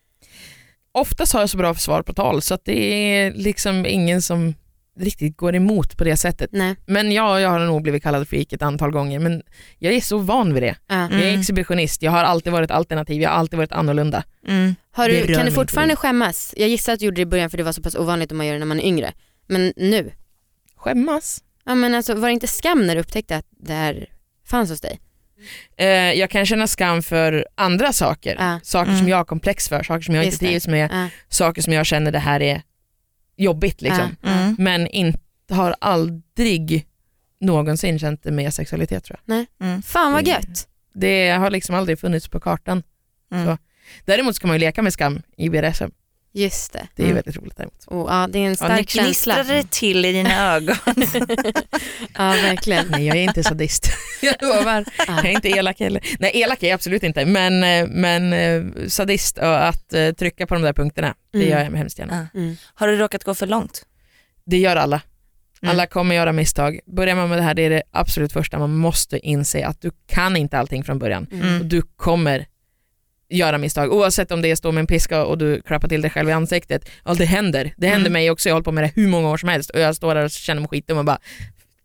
Oftast 0.91 1.33
har 1.33 1.39
jag 1.39 1.49
så 1.49 1.57
bra 1.57 1.75
svar 1.75 2.01
på 2.03 2.13
tal 2.13 2.41
så 2.41 2.53
att 2.53 2.65
det 2.65 2.79
är 2.93 3.31
liksom 3.31 3.85
ingen 3.85 4.21
som 4.21 4.53
riktigt 4.99 5.37
går 5.37 5.55
emot 5.55 5.97
på 5.97 6.03
det 6.03 6.17
sättet. 6.17 6.49
Nej. 6.53 6.75
Men 6.85 7.11
ja, 7.11 7.39
jag 7.39 7.49
har 7.49 7.59
nog 7.59 7.81
blivit 7.81 8.03
kallad 8.03 8.27
freak 8.27 8.53
ett 8.53 8.61
antal 8.61 8.91
gånger 8.91 9.19
men 9.19 9.41
jag 9.79 9.93
är 9.93 10.01
så 10.01 10.17
van 10.17 10.53
vid 10.53 10.63
det. 10.63 10.75
Ja. 10.87 10.95
Jag 10.95 11.11
är 11.21 11.27
Mm. 11.27 11.39
exhibitionist, 11.39 12.01
jag 12.01 12.11
har 12.11 12.23
alltid 12.23 12.53
varit 12.53 12.71
alternativ, 12.71 13.21
jag 13.21 13.29
har 13.29 13.37
alltid 13.37 13.57
varit 13.57 13.71
annorlunda. 13.71 14.23
Mm. 14.47 14.75
Du, 14.95 15.35
kan 15.35 15.45
du 15.45 15.51
fortfarande 15.51 15.95
skämmas? 15.95 16.53
Jag 16.57 16.69
gissar 16.69 16.93
att 16.93 16.99
du 16.99 17.05
gjorde 17.05 17.15
det 17.15 17.21
i 17.21 17.25
början 17.25 17.49
för 17.49 17.57
det 17.57 17.63
var 17.63 17.71
så 17.71 17.81
pass 17.81 17.95
ovanligt 17.95 18.31
om 18.31 18.37
man 18.37 18.45
gör 18.47 18.53
det 18.53 18.59
när 18.59 18.65
man 18.65 18.79
är 18.79 18.85
yngre. 18.85 19.13
Men 19.47 19.73
nu? 19.75 20.11
Skämmas? 20.75 21.43
Ja, 21.65 21.75
men 21.75 21.95
alltså, 21.95 22.13
var 22.13 22.27
det 22.27 22.33
inte 22.33 22.47
skam 22.47 22.87
när 22.87 22.95
du 22.95 23.01
upptäckte 23.01 23.35
att 23.35 23.45
det 23.59 23.73
här 23.73 24.09
fanns 24.49 24.69
hos 24.69 24.81
dig? 24.81 24.99
Eh, 25.77 25.87
jag 25.87 26.29
kan 26.29 26.45
känna 26.45 26.67
skam 26.67 27.01
för 27.03 27.47
andra 27.55 27.93
saker. 27.93 28.35
Ja. 28.39 28.59
Saker 28.63 28.89
Mm. 28.89 28.99
som 28.99 29.09
jag 29.09 29.17
har 29.17 29.25
komplex 29.25 29.69
för, 29.69 29.83
saker 29.83 30.01
som 30.01 30.15
jag 30.15 30.25
Just 30.25 30.33
inte 30.35 30.45
det. 30.45 30.49
trivs 30.51 30.67
med, 30.67 30.89
Ja. 30.93 31.09
saker 31.29 31.61
som 31.61 31.73
jag 31.73 31.85
känner 31.85 32.11
det 32.11 32.19
här 32.19 32.41
är 32.41 32.61
jobbigt. 33.37 33.81
Liksom. 33.81 34.15
Ja. 34.21 34.29
Mm. 34.29 34.55
Men 34.59 34.87
inte, 34.87 35.19
har 35.49 35.75
aldrig 35.81 36.87
någonsin 37.39 37.99
känt 37.99 38.23
det 38.23 38.31
med 38.31 38.53
sexualitet 38.53 39.03
tror 39.03 39.19
jag. 39.25 39.45
Mm. 39.61 39.81
Fan 39.81 40.11
vad 40.13 40.25
Det- 40.25 40.29
gött. 40.31 40.67
Det 40.93 41.29
har 41.29 41.49
liksom 41.51 41.75
aldrig 41.75 41.99
funnits 41.99 42.27
på 42.27 42.39
kartan. 42.39 42.83
Mm. 43.31 43.45
Så. 43.45 43.57
Däremot 44.05 44.35
ska 44.35 44.47
man 44.47 44.55
ju 44.55 44.59
leka 44.59 44.81
med 44.81 44.93
skam 44.93 45.21
i 45.37 45.49
BDSM. 45.49 45.91
Just 46.37 46.73
det. 46.73 46.87
Det 46.95 47.01
är 47.01 47.05
Mm. 47.05 47.15
väldigt 47.15 47.35
roligt 47.37 47.57
däremot. 47.57 47.83
Oh, 47.87 48.05
ja, 48.15 48.27
det 48.27 48.39
är 48.39 48.41
en 48.41 48.45
Ja, 48.45 48.49
nu 48.49 48.55
stark 48.55 48.89
känsla. 48.89 49.03
gnistrade 49.03 49.53
det 49.61 49.71
till 49.71 50.05
i 50.05 50.11
dina 50.11 50.53
ögon. 50.55 50.75
Ja 52.17 52.29
verkligen. 52.29 52.87
Nej 52.87 53.05
jag 53.07 53.17
är 53.17 53.21
inte 53.23 53.43
sadist. 53.43 53.89
jag 54.21 54.35
lovar. 54.41 54.85
Jag 55.07 55.25
är 55.25 55.29
inte 55.31 55.49
elak 55.49 55.79
heller. 55.79 56.01
Nej 56.19 56.31
elak 56.33 56.63
är 56.63 56.67
jag 56.67 56.75
absolut 56.75 57.03
inte 57.03 57.25
men, 57.25 57.59
men 57.91 58.33
eh, 58.33 58.87
sadist 58.87 59.37
och 59.37 59.67
att 59.67 59.93
eh, 59.93 60.11
trycka 60.11 60.47
på 60.47 60.53
de 60.53 60.63
där 60.63 60.73
punkterna 60.73 61.15
det 61.33 61.37
Mm. 61.37 61.49
gör 61.49 61.59
jag 61.63 61.71
med 61.71 61.79
hemskt 61.79 61.99
gärna. 61.99 62.27
Ja. 62.33 62.39
Mm. 62.39 62.55
Har 62.73 62.87
du 62.87 62.95
råkat 62.97 63.23
gå 63.23 63.33
för 63.35 63.47
långt? 63.47 63.85
Det 64.45 64.57
gör 64.57 64.75
alla. 64.75 65.01
Mm. 65.61 65.71
Alla 65.71 65.85
kommer 65.87 66.15
göra 66.15 66.31
misstag. 66.33 66.79
Börjar 66.85 67.15
man 67.15 67.29
med 67.29 67.37
det 67.37 67.41
här, 67.41 67.53
det 67.53 67.61
är 67.61 67.69
det 67.69 67.83
absolut 67.91 68.33
första. 68.33 68.59
Man 68.59 68.75
måste 68.77 69.19
inse 69.19 69.65
att 69.65 69.81
du 69.81 69.91
kan 70.07 70.35
inte 70.37 70.57
allting 70.59 70.83
från 70.83 70.99
början. 70.99 71.27
Mm. 71.31 71.59
Och 71.59 71.65
du 71.65 71.81
kommer 71.81 72.45
göra 73.29 73.57
misstag. 73.57 73.93
Oavsett 73.93 74.31
om 74.31 74.41
det 74.41 74.51
är 74.51 74.55
stå 74.55 74.71
med 74.71 74.79
en 74.81 74.87
piska 74.87 75.25
och 75.25 75.37
du 75.37 75.61
klappar 75.61 75.87
till 75.87 76.01
dig 76.01 76.11
själv 76.11 76.29
i 76.29 76.31
ansiktet. 76.31 76.89
Ja, 77.05 77.13
det 77.13 77.25
händer. 77.25 77.73
Det 77.77 77.87
händer 77.87 78.01
Mm. 78.01 78.13
mig 78.13 78.31
också. 78.31 78.49
Jag 78.49 78.53
har 78.53 78.55
hållit 78.55 78.65
på 78.65 78.71
med 78.71 78.83
det 78.83 78.91
hur 79.01 79.07
många 79.07 79.29
år 79.29 79.37
som 79.37 79.49
helst 79.49 79.69
och 79.69 79.79
jag 79.79 79.95
står 79.95 80.15
där 80.15 80.23
och 80.25 80.31
känner 80.31 80.61
mig 80.61 80.69
skitdum 80.69 80.97
och 80.97 81.05
bara 81.05 81.19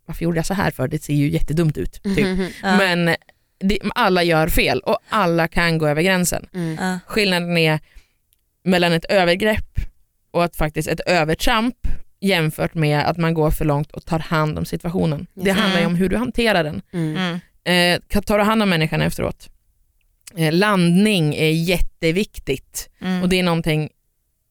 varför 0.05 0.23
gjorde 0.23 0.37
jag 0.37 0.45
så 0.45 0.53
här 0.53 0.71
för? 0.71 0.87
Det 0.87 1.03
ser 1.03 1.13
ju 1.13 1.29
jättedumt 1.29 1.77
ut. 1.77 2.03
Typ. 2.03 2.25
Mhm. 2.25 2.47
Ja. 2.63 2.77
Men 2.77 3.15
det, 3.59 3.79
alla 3.95 4.23
gör 4.23 4.47
fel 4.47 4.79
och 4.79 4.97
alla 5.09 5.47
kan 5.47 5.77
gå 5.77 5.87
över 5.87 6.01
gränsen. 6.01 6.45
Mm. 6.53 6.77
Ja. 6.81 6.99
Skillnaden 7.07 7.57
är 7.57 7.79
mellan 8.63 8.93
ett 8.93 9.05
övergrepp 9.05 9.79
och 10.31 10.43
att 10.43 10.55
faktiskt 10.55 10.87
ett 10.89 10.99
övertramp 10.99 11.75
jämfört 12.19 12.73
med 12.73 12.99
att 13.09 13.17
man 13.17 13.33
går 13.33 13.51
för 13.51 13.65
långt 13.65 13.91
och 13.91 14.05
tar 14.05 14.19
hand 14.19 14.57
om 14.57 14.65
situationen. 14.65 15.27
Det 15.33 15.51
handlar 15.51 15.79
ju 15.79 15.85
om 15.85 15.95
hur 15.95 16.09
du 16.09 16.17
hanterar 16.17 16.63
den. 16.63 16.81
Mm. 16.93 17.17
Mm. 17.17 17.39
Eh, 17.95 18.01
kan- 18.07 18.23
tar 18.23 18.37
du 18.37 18.43
hand 18.43 18.63
om 18.63 18.69
människan 18.69 19.01
efteråt? 19.01 19.49
Eh, 20.37 20.53
landning 20.53 21.35
är 21.35 21.49
jätteviktigt 21.51 22.89
Mm. 23.01 23.21
och 23.23 23.29
det 23.29 23.39
är 23.39 23.43
någonting 23.43 23.89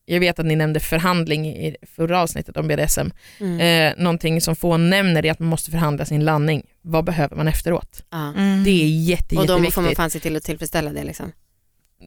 jag 0.04 0.20
vet 0.20 0.38
att 0.38 0.46
ni 0.46 0.56
nämnde 0.56 0.80
förhandling 0.80 1.46
i 1.46 1.76
förra 1.96 2.20
avsnittet 2.22 2.56
om 2.56 2.68
BDSM. 2.68 3.10
Mm. 3.40 3.60
Eh, 3.60 4.02
någonting 4.02 4.40
som 4.40 4.56
få 4.56 4.76
nämner 4.76 5.26
är 5.26 5.30
att 5.32 5.38
man 5.38 5.48
måste 5.48 5.70
förhandla 5.70 6.04
sin 6.04 6.24
landning. 6.24 6.62
Vad 6.82 7.04
behöver 7.04 7.36
man 7.36 7.48
efteråt? 7.48 8.04
Mm. 8.12 8.64
Det 8.64 8.70
är 8.70 8.86
jätte, 8.88 9.36
Och 9.36 9.46
då 9.46 9.52
jätteviktigt. 9.52 9.74
får 9.74 9.82
man 9.82 9.94
fan 9.94 10.10
se 10.10 10.20
till 10.20 10.36
att 10.36 10.42
tillfredsställa 10.42 10.92
det 10.92 11.04
liksom. 11.04 11.32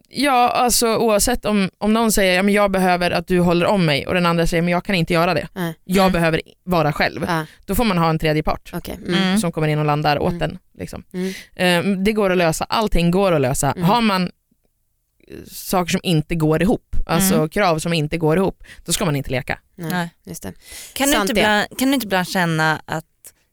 Ja, 0.10 0.50
alltså 0.50 0.96
oavsett 0.98 1.46
om, 1.46 1.70
om 1.78 1.94
någon 1.94 2.12
säger 2.12 2.36
ja, 2.36 2.44
men 2.44 2.54
jag 2.54 2.72
behöver 2.72 3.12
att 3.12 3.28
du 3.28 3.40
håller 3.40 3.66
om 3.66 3.86
mig 3.86 4.08
och 4.08 4.14
den 4.14 4.26
andra 4.26 4.48
säger 4.48 4.62
men 4.64 4.72
jag 4.72 4.86
kan 4.86 4.96
inte 4.96 5.14
göra 5.14 5.34
det. 5.34 5.48
Nej. 5.54 5.74
Jag 5.84 6.02
Mm. 6.04 6.14
behöver 6.14 6.42
vara 6.64 6.94
själv. 6.94 7.26
Ja, 7.28 7.46
Då 7.66 7.76
får 7.76 7.84
man 7.84 7.98
ha 7.98 8.10
en 8.10 8.20
tredje 8.20 8.44
part 8.44 8.72
okej. 8.74 8.96
Mm. 9.08 9.14
Mm. 9.24 9.38
som 9.38 9.52
kommer 9.52 9.68
in 9.68 9.80
och 9.80 9.86
landar 9.86 10.20
åt 10.20 10.28
Mm. 10.34 10.40
den. 10.40 10.58
Liksom. 10.78 11.04
Mm. 11.14 11.34
Eh, 11.96 11.98
det 12.04 12.12
går 12.14 12.30
att 12.30 12.38
lösa, 12.38 12.66
allting 12.70 13.12
går 13.12 13.32
att 13.32 13.42
lösa. 13.42 13.72
Mm. 13.72 13.84
Har 13.84 14.02
man 14.02 14.24
eh, 15.28 15.38
saker 15.48 15.92
som 15.92 16.02
inte 16.04 16.36
går 16.36 16.62
ihop, 16.62 16.96
alltså 17.06 17.36
Mm. 17.36 17.50
krav 17.50 17.80
som 17.80 17.94
inte 17.94 18.18
går 18.18 18.38
ihop, 18.38 18.64
då 18.86 18.92
ska 18.94 19.06
man 19.06 19.16
inte 19.16 19.30
leka. 19.32 19.60
Nej, 19.76 19.90
Nej. 19.92 20.10
just 20.24 20.44
det. 20.44 20.54
Kan, 20.94 21.12
du 21.12 21.18
inte 21.22 21.32
ibland, 21.32 21.68
kan 21.80 21.88
du 21.88 21.94
inte 21.94 22.06
ibland 22.06 22.28
känna 22.28 22.82
att 22.86 23.06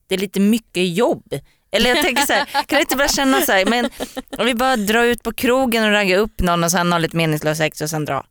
det 0.06 0.14
är 0.14 0.18
lite 0.18 0.40
mycket 0.40 0.96
jobb? 0.96 1.34
Eller 1.72 1.90
jag 1.94 2.02
tänker 2.04 2.26
så 2.26 2.32
här, 2.32 2.44
kan 2.44 2.76
du 2.76 2.80
inte 2.80 2.96
bara 2.96 3.08
känna 3.08 3.40
så 3.40 3.52
här, 3.52 3.64
men 3.66 3.90
om 4.38 4.46
vi 4.46 4.54
bara 4.54 4.76
drar 4.76 5.04
ut 5.04 5.22
på 5.22 5.32
krogen 5.32 5.84
och 5.84 5.90
raggar 5.90 6.18
upp 6.18 6.40
någon 6.40 6.64
och 6.64 6.70
sen 6.70 6.92
har 6.92 6.98
lite 6.98 7.16
meningslös 7.16 7.58
sex 7.58 7.80
och 7.80 7.90
sen 7.90 8.04
dra. 8.04 8.24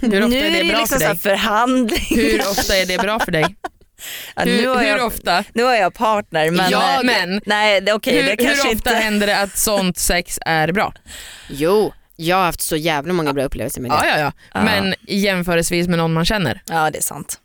Hur 0.00 0.22
ofta 0.22 0.28
nu 0.28 0.38
är 0.38 0.50
det 0.50 0.58
ju 0.62 0.70
bra 0.70 0.78
liksom 0.80 0.98
för 1.00 1.08
dig? 1.08 1.18
förhandling. 1.18 2.06
Hur 2.10 2.40
ofta 2.40 2.76
är 2.76 2.86
det 2.86 2.98
bra 2.98 3.18
för 3.20 3.32
dig? 3.32 3.56
Ja, 4.36 4.44
nu, 4.44 4.50
Hur, 4.56 4.68
har 4.68 4.78
hur 4.82 4.88
jag, 4.88 5.06
ofta? 5.06 5.44
nu 5.54 5.62
har 5.62 5.74
jag 5.74 5.94
partner 5.94 6.50
men, 6.50 6.70
ja, 6.70 7.00
men 7.04 7.40
nej 7.46 7.80
det- 7.80 7.92
okej 7.92 8.14
hur, 8.16 8.22
det 8.22 8.36
kanske 8.36 8.68
hur 8.68 8.74
ofta 8.76 8.90
inte. 8.90 9.04
händer 9.04 9.26
det 9.26 9.38
att 9.38 9.58
sånt 9.58 9.98
sex 9.98 10.38
är 10.46 10.72
bra? 10.72 10.94
Jo, 11.48 11.92
jag 12.16 12.36
har 12.36 12.44
haft 12.44 12.60
så 12.60 12.76
jävla 12.76 13.12
många 13.12 13.32
bra 13.32 13.44
upplevelser 13.44 13.80
med 13.80 13.90
det. 13.90 13.94
Ja, 14.08 14.18
ja. 14.18 14.32
Ja. 14.54 14.62
Men 14.62 14.94
jämförelsevis 15.08 15.88
med 15.88 15.98
någon 15.98 16.12
man 16.12 16.24
känner. 16.24 16.62
Ja 16.68 16.90
det 16.90 16.98
är 16.98 17.02
sant. 17.02 17.40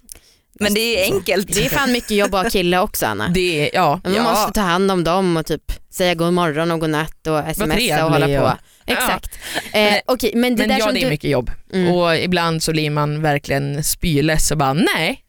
Men 0.60 0.74
det 0.74 0.80
är 1.00 1.13
enkelt. 1.13 1.54
Det 1.54 1.65
är 1.65 1.70
fan 1.70 1.91
mycket 1.91 2.12
jobb 2.12 2.36
att 2.36 2.43
ha 2.43 2.50
kille 2.50 2.80
också 2.80 3.06
Anna. 3.06 3.28
Det 3.28 3.62
är, 3.62 3.70
ja, 3.74 4.02
Man 4.04 4.24
måste 4.24 4.52
ta 4.54 4.62
hand 4.62 4.91
om 4.91 5.04
dem 5.04 5.38
och 5.38 5.46
typ 5.46 5.72
säga 5.89 6.13
god 6.15 6.34
morgon 6.34 6.72
och 6.72 6.80
god 6.80 6.89
natt 6.89 7.28
och 7.28 7.56
smsa 7.56 8.06
och 8.06 8.12
hålla 8.12 8.28
på. 8.39 8.46
och- 8.46 8.52
Exakt. 8.86 9.39
Men- 9.74 9.93
Eh, 9.93 10.00
Okej, 10.06 10.32
men 10.36 10.56
det 10.56 10.62
men 10.62 10.70
där 10.70 10.80
ja, 10.80 10.86
som 10.86 10.93
det 10.93 11.00
är 11.00 11.04
du... 11.04 11.10
mycket 11.10 11.30
jobb. 11.30 11.52
Mm. 11.74 11.91
Och 11.93 12.17
ibland 12.17 12.63
så 12.63 12.72
blir 12.72 12.89
man 12.89 13.22
verkligen 13.22 13.84
spyless 13.84 14.52
och 14.52 14.58
bara 14.58 14.74
nej. 14.74 15.24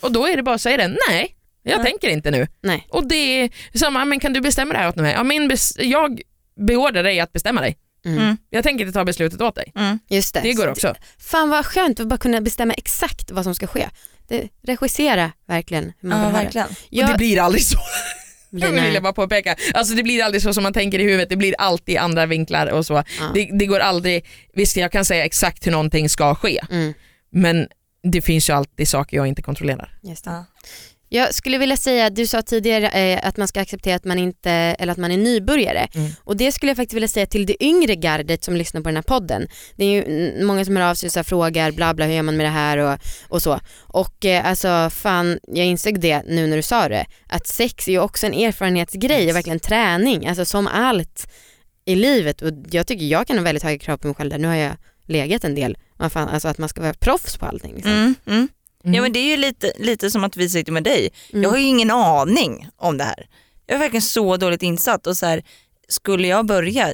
Och 0.00 0.12
då 0.12 0.26
är 0.26 0.36
det 0.36 0.42
bara 0.42 0.54
att 0.54 0.60
säga 0.60 0.76
det, 0.76 0.96
nej, 1.08 1.34
jag 1.62 1.76
Nej. 1.78 1.86
tänker 1.86 2.08
inte 2.08 2.30
nu. 2.30 2.46
Nej. 2.62 2.86
Och 2.90 3.08
det 3.08 3.14
är 3.14 3.50
samma, 3.78 4.04
men 4.04 4.20
kan 4.20 4.32
du 4.32 4.40
bestämma 4.40 4.72
det 4.72 4.78
här 4.78 4.88
åt 4.88 4.96
mig? 4.96 5.12
Ja, 5.12 5.22
min 5.22 5.50
bes- 5.52 5.82
jag 5.82 6.20
beordrar 6.66 7.02
dig 7.02 7.20
att 7.20 7.32
bestämma 7.32 7.60
dig. 7.60 7.78
Mm. 8.04 8.18
Mm. 8.18 8.36
Jag 8.50 8.64
tänker 8.64 8.84
inte 8.84 8.98
ta 8.98 9.04
beslutet 9.04 9.40
åt 9.40 9.54
dig. 9.54 9.72
Mm. 9.76 9.98
Just 10.08 10.34
det. 10.34 10.40
Det 10.40 10.52
går 10.52 10.68
också. 10.68 10.94
Fan 11.18 11.48
vad 11.48 11.66
skönt 11.66 12.00
att 12.00 12.06
bara 12.06 12.18
kunna 12.18 12.40
bestämma 12.40 12.74
exakt 12.74 13.30
vad 13.30 13.44
som 13.44 13.54
ska 13.54 13.66
ske. 13.66 13.88
Det, 14.28 14.48
regissera 14.62 15.32
verkligen 15.46 15.92
hur 16.00 16.08
man 16.08 16.18
Ja 16.20 16.26
vill 16.26 16.34
det. 16.36 16.42
verkligen. 16.44 16.68
Jag, 16.90 17.04
Och 17.06 17.12
det 17.12 17.18
blir 17.18 17.40
aldrig 17.40 17.62
så. 17.64 17.78
blir- 18.50 18.66
vill 18.72 18.74
nej. 18.82 18.94
jag 18.94 19.02
bara 19.02 19.12
påpeka. 19.12 19.56
Alltså 19.74 19.94
det 19.94 20.02
blir 20.02 20.22
aldrig 20.24 20.42
så 20.42 20.52
som 20.54 20.62
man 20.62 20.72
tänker 20.72 20.98
i 20.98 21.02
huvudet, 21.02 21.28
det 21.28 21.36
blir 21.36 21.54
alltid 21.58 21.96
andra 21.96 22.26
vinklar 22.26 22.66
och 22.66 22.86
så. 22.86 22.92
Ja. 22.94 23.30
Det, 23.34 23.50
det 23.58 23.66
går 23.66 23.80
aldrig, 23.80 24.26
visst 24.54 24.76
jag 24.76 24.92
kan 24.92 25.04
säga 25.04 25.24
exakt 25.24 25.66
hur 25.66 25.72
någonting 25.72 26.08
ska 26.08 26.34
ske, 26.34 26.60
Mm. 26.70 26.94
men 27.30 27.68
det 28.02 28.20
finns 28.22 28.48
ju 28.50 28.52
alltid 28.54 28.88
saker 28.88 29.16
jag 29.16 29.26
inte 29.26 29.42
kontrollerar. 29.42 29.98
Just 30.02 30.24
det. 30.24 30.30
Ja. 30.30 30.44
Jag 31.08 31.34
skulle 31.34 31.58
vilja 31.58 31.76
säga, 31.76 32.10
du 32.10 32.26
sa 32.26 32.42
tidigare 32.42 32.88
eh, 32.88 33.28
att 33.28 33.36
man 33.36 33.48
ska 33.48 33.60
acceptera 33.60 33.96
att 33.96 34.04
man 34.04 34.18
inte, 34.18 34.50
eller 34.50 34.92
att 34.92 34.98
man 34.98 35.10
är 35.10 35.16
nybörjare. 35.16 35.88
Mm. 35.94 36.10
Och 36.24 36.36
det 36.36 36.52
skulle 36.52 36.70
jag 36.70 36.76
faktiskt 36.76 36.96
vilja 36.96 37.08
säga 37.08 37.26
till 37.26 37.46
det 37.46 37.64
yngre 37.64 37.94
gardet 37.94 38.44
som 38.44 38.56
lyssnar 38.56 38.80
på 38.80 38.88
den 38.88 38.96
här 38.96 39.02
podden. 39.02 39.48
Det 39.76 39.84
är 39.84 39.88
ju 39.88 40.44
många 40.44 40.64
som 40.64 40.76
hör 40.76 40.90
av 40.90 40.94
sig 40.94 41.20
och 41.20 41.26
frågar 41.26 41.72
bla 41.72 41.94
bla 41.94 42.06
hur 42.06 42.14
gör 42.14 42.22
man 42.22 42.36
med 42.36 42.46
det 42.46 42.50
här 42.50 42.78
och, 42.78 42.98
och 43.28 43.42
så. 43.42 43.60
Och 43.80 44.24
eh, 44.24 44.46
alltså 44.46 44.90
fan, 44.90 45.38
jag 45.48 45.66
insåg 45.66 46.00
det 46.00 46.22
nu 46.26 46.46
när 46.46 46.56
du 46.56 46.62
sa 46.62 46.88
det, 46.88 47.06
att 47.26 47.46
sex 47.46 47.88
är 47.88 47.92
ju 47.92 48.00
också 48.00 48.26
en 48.26 48.34
erfarenhetsgrej 48.34 49.30
och 49.30 49.36
verkligen 49.36 49.60
träning, 49.60 50.26
alltså 50.26 50.44
som 50.44 50.66
allt 50.66 51.30
i 51.84 51.94
livet. 51.94 52.42
Och 52.42 52.50
jag 52.70 52.86
tycker 52.86 53.04
jag 53.04 53.26
kan 53.26 53.38
ha 53.38 53.44
väldigt 53.44 53.64
höga 53.64 53.78
krav 53.78 53.96
på 53.96 54.06
mig 54.06 54.16
själv 54.16 54.30
där. 54.30 54.38
Nu 54.38 54.48
har 54.48 54.54
jag 54.54 54.76
legat 55.06 55.44
en 55.44 55.54
del, 55.54 55.78
Man 55.98 56.10
fan, 56.10 56.28
alltså 56.28 56.48
att 56.48 56.58
man 56.58 56.68
ska 56.68 56.80
vara 56.80 56.94
proffs 56.94 57.36
på 57.36 57.46
allting. 57.46 57.74
Liksom. 57.74 57.92
Mm, 57.92 58.14
mm. 58.26 58.48
Mm. 58.84 58.94
Ja 58.94 59.02
men 59.02 59.12
det 59.12 59.18
är 59.18 59.30
ju 59.30 59.36
lite, 59.36 59.72
lite 59.78 60.10
som 60.10 60.24
att 60.24 60.36
vi 60.36 60.48
sitter 60.48 60.72
med 60.72 60.84
dig. 60.84 61.10
Mm. 61.32 61.42
Jag 61.42 61.50
har 61.50 61.56
ju 61.58 61.64
ingen 61.64 61.90
aning 61.90 62.68
om 62.76 62.98
det 62.98 63.04
här. 63.04 63.26
Jag 63.66 63.74
är 63.74 63.78
verkligen 63.78 64.02
så 64.02 64.36
dåligt 64.36 64.62
insatt 64.62 65.06
och 65.06 65.16
så 65.16 65.26
här, 65.26 65.42
skulle 65.88 66.28
jag 66.28 66.46
börja, 66.46 66.88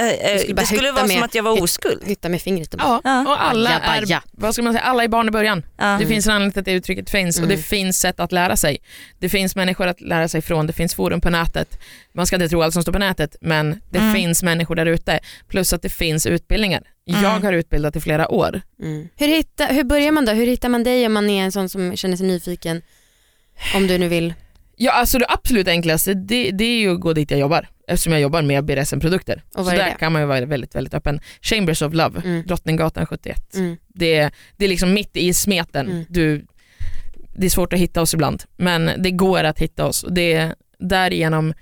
eh, 0.00 0.06
eh, 0.08 0.38
skulle 0.38 0.54
det 0.60 0.66
skulle 0.66 0.92
vara 0.92 1.06
med- 1.06 1.14
som 1.16 1.22
att 1.22 1.34
jag 1.34 1.42
var 1.42 1.62
oskuld. 1.62 2.02
Hytta 2.06 2.28
med 2.28 2.42
fingret 2.42 2.74
och 2.74 2.78
bara, 2.80 3.00
Ja, 3.04 3.20
och 3.22 3.42
alla 3.42 3.70
Baja, 3.70 4.00
baja. 4.00 4.16
är, 4.16 4.22
vad 4.32 4.52
ska 4.54 4.62
man 4.62 4.72
säga, 4.72 4.82
alla 4.82 5.04
är 5.04 5.08
barn 5.08 5.28
i 5.28 5.30
början. 5.30 5.62
Ja. 5.78 5.96
Det 6.00 6.06
finns 6.06 6.26
en 6.26 6.32
anledning 6.32 6.52
till 6.52 6.60
att 6.60 6.64
det 6.64 6.72
uttrycket 6.72 7.10
finns 7.10 7.38
och 7.38 7.44
Mm. 7.44 7.56
det 7.56 7.62
finns 7.62 7.98
sätt 8.00 8.20
att 8.20 8.32
lära 8.32 8.56
sig. 8.56 8.78
Det 9.18 9.28
finns 9.28 9.56
människor 9.56 9.86
att 9.86 10.00
lära 10.00 10.28
sig 10.28 10.42
från, 10.42 10.66
det 10.66 10.72
finns 10.72 10.94
forum 10.94 11.20
på 11.20 11.30
nätet. 11.30 11.78
Man 12.14 12.26
ska 12.26 12.36
inte 12.36 12.48
tro 12.48 12.62
allt 12.62 12.72
som 12.74 12.82
står 12.82 12.92
på 12.92 12.98
nätet 12.98 13.36
men 13.40 13.80
det 13.90 13.98
Mm. 13.98 14.14
finns 14.14 14.42
människor 14.42 14.74
där 14.74 14.86
ute. 14.86 15.20
Plus 15.48 15.72
att 15.72 15.82
det 15.82 15.88
finns 15.88 16.26
utbildningar. 16.26 16.82
Mm. 17.08 17.22
Jag 17.22 17.40
har 17.40 17.52
utbildat 17.52 17.96
i 17.96 18.00
flera 18.00 18.28
år. 18.28 18.60
Mm. 18.82 19.08
Hur, 19.16 19.28
hitta, 19.28 19.64
hur 19.66 19.84
börjar 19.84 20.12
man 20.12 20.24
då? 20.24 20.32
Hur 20.32 20.46
hittar 20.46 20.68
man 20.68 20.84
dig 20.84 21.06
om 21.06 21.12
man 21.12 21.30
är 21.30 21.44
en 21.44 21.52
sån 21.52 21.68
som 21.68 21.96
känner 21.96 22.16
sig 22.16 22.26
nyfiken? 22.26 22.82
Om 23.74 23.86
du 23.86 23.98
nu 23.98 24.08
vill. 24.08 24.34
Ja, 24.76 24.92
alltså 24.92 25.18
det 25.18 25.26
absolut 25.28 25.68
enklaste 25.68 26.14
det, 26.14 26.50
det 26.50 26.64
är 26.64 26.78
ju 26.80 26.94
att 26.94 27.00
gå 27.00 27.12
dit 27.12 27.30
jag 27.30 27.40
jobbar 27.40 27.68
eftersom 27.88 28.12
jag 28.12 28.22
jobbar 28.22 28.42
med 28.42 28.64
BDSM-produkter. 28.64 29.42
Så 29.54 29.68
är 29.68 29.76
där 29.76 29.84
det? 29.84 29.96
kan 29.98 30.12
man 30.12 30.22
ju 30.22 30.28
vara 30.28 30.46
väldigt, 30.46 30.74
väldigt 30.74 30.94
öppen. 30.94 31.20
Chambers 31.40 31.82
of 31.82 31.94
Love, 31.94 32.20
Mm. 32.24 32.42
Drottninggatan 32.46 33.06
71. 33.06 33.54
Mm. 33.54 33.76
Det, 33.88 34.30
det 34.56 34.64
är 34.64 34.68
liksom 34.68 34.92
mitt 34.94 35.16
i 35.16 35.34
smeten. 35.34 35.86
Mm. 35.86 36.04
Du, 36.08 36.46
det 37.36 37.46
är 37.46 37.50
svårt 37.50 37.72
att 37.72 37.78
hitta 37.78 38.02
oss 38.02 38.14
ibland, 38.14 38.42
men 38.56 38.90
det 38.98 39.10
går 39.10 39.44
att 39.44 39.58
hitta 39.58 39.86
oss. 39.86 40.04
Det, 40.10 40.54
därigenom 40.78 41.48
eh, 41.48 41.54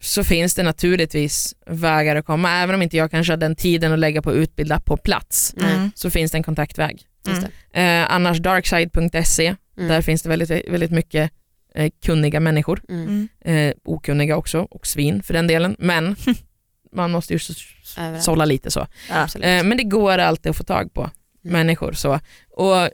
så 0.00 0.24
finns 0.24 0.54
det 0.54 0.62
naturligtvis 0.62 1.54
vägar 1.66 2.16
att 2.16 2.24
komma. 2.26 2.50
Även 2.50 2.74
om 2.74 2.82
inte 2.82 2.96
jag 2.96 3.10
kanske 3.10 3.32
har 3.32 3.36
den 3.38 3.56
tiden 3.56 3.92
att 3.92 3.98
lägga 3.98 4.22
på 4.22 4.30
att 4.30 4.36
utbilda 4.36 4.80
på 4.80 4.96
plats. 4.96 5.54
Mm. 5.60 5.90
så 5.94 6.10
finns 6.10 6.30
det 6.32 6.38
en 6.38 6.42
kontaktväg. 6.42 7.02
Det. 7.24 7.80
Eh, 7.80 8.12
annars 8.14 8.38
darkside.se, 8.38 9.54
Mm. 9.76 9.88
där 9.88 10.02
finns 10.02 10.22
det 10.22 10.28
väldigt, 10.28 10.50
väldigt 10.50 10.90
mycket 10.90 11.30
eh, 11.74 11.90
kunniga 12.04 12.40
människor. 12.40 12.82
Mm. 12.88 13.28
Mm. 13.44 13.68
Eh, 13.68 13.74
okunniga 13.84 14.36
också, 14.36 14.60
och 14.60 14.86
svin 14.86 15.22
för 15.22 15.34
den 15.34 15.46
delen. 15.46 15.76
Men 15.78 16.16
man 16.92 17.10
måste 17.10 17.32
ju 17.32 17.38
sålla 18.20 18.44
lite 18.44 18.70
så. 18.70 18.86
Ja. 19.10 19.28
Eh, 19.40 19.64
men 19.64 19.76
det 19.76 19.84
går 19.84 20.18
alltid 20.18 20.50
att 20.50 20.56
få 20.56 20.64
tag 20.64 20.94
på 20.94 21.00
Mm. 21.44 21.52
människor. 21.52 21.92
så. 21.92 22.20
Och 22.50 22.90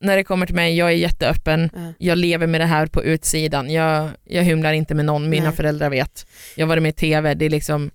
när 0.00 0.16
det 0.16 0.24
kommer 0.24 0.46
till 0.46 0.54
mig, 0.54 0.76
jag 0.76 0.88
är 0.88 0.94
jätteöppen. 0.96 1.70
Ja. 1.74 1.80
Jag 1.98 2.18
lever 2.18 2.46
med 2.46 2.60
det 2.60 2.66
här 2.66 2.86
på 2.86 3.04
utsidan. 3.04 3.70
Jag, 3.70 4.08
jag 4.24 4.42
hymlar 4.42 4.72
inte 4.72 4.94
med 4.94 5.04
någon, 5.04 5.28
mina 5.28 5.44
Nej. 5.48 5.56
föräldrar 5.56 5.90
vet. 5.90 6.26
Jag 6.56 6.66
har 6.66 6.68
varit 6.68 6.82
med 6.82 6.90
i 6.90 6.92
TV, 6.92 7.34
det 7.34 7.44
är 7.44 7.50
liksom, 7.50 7.90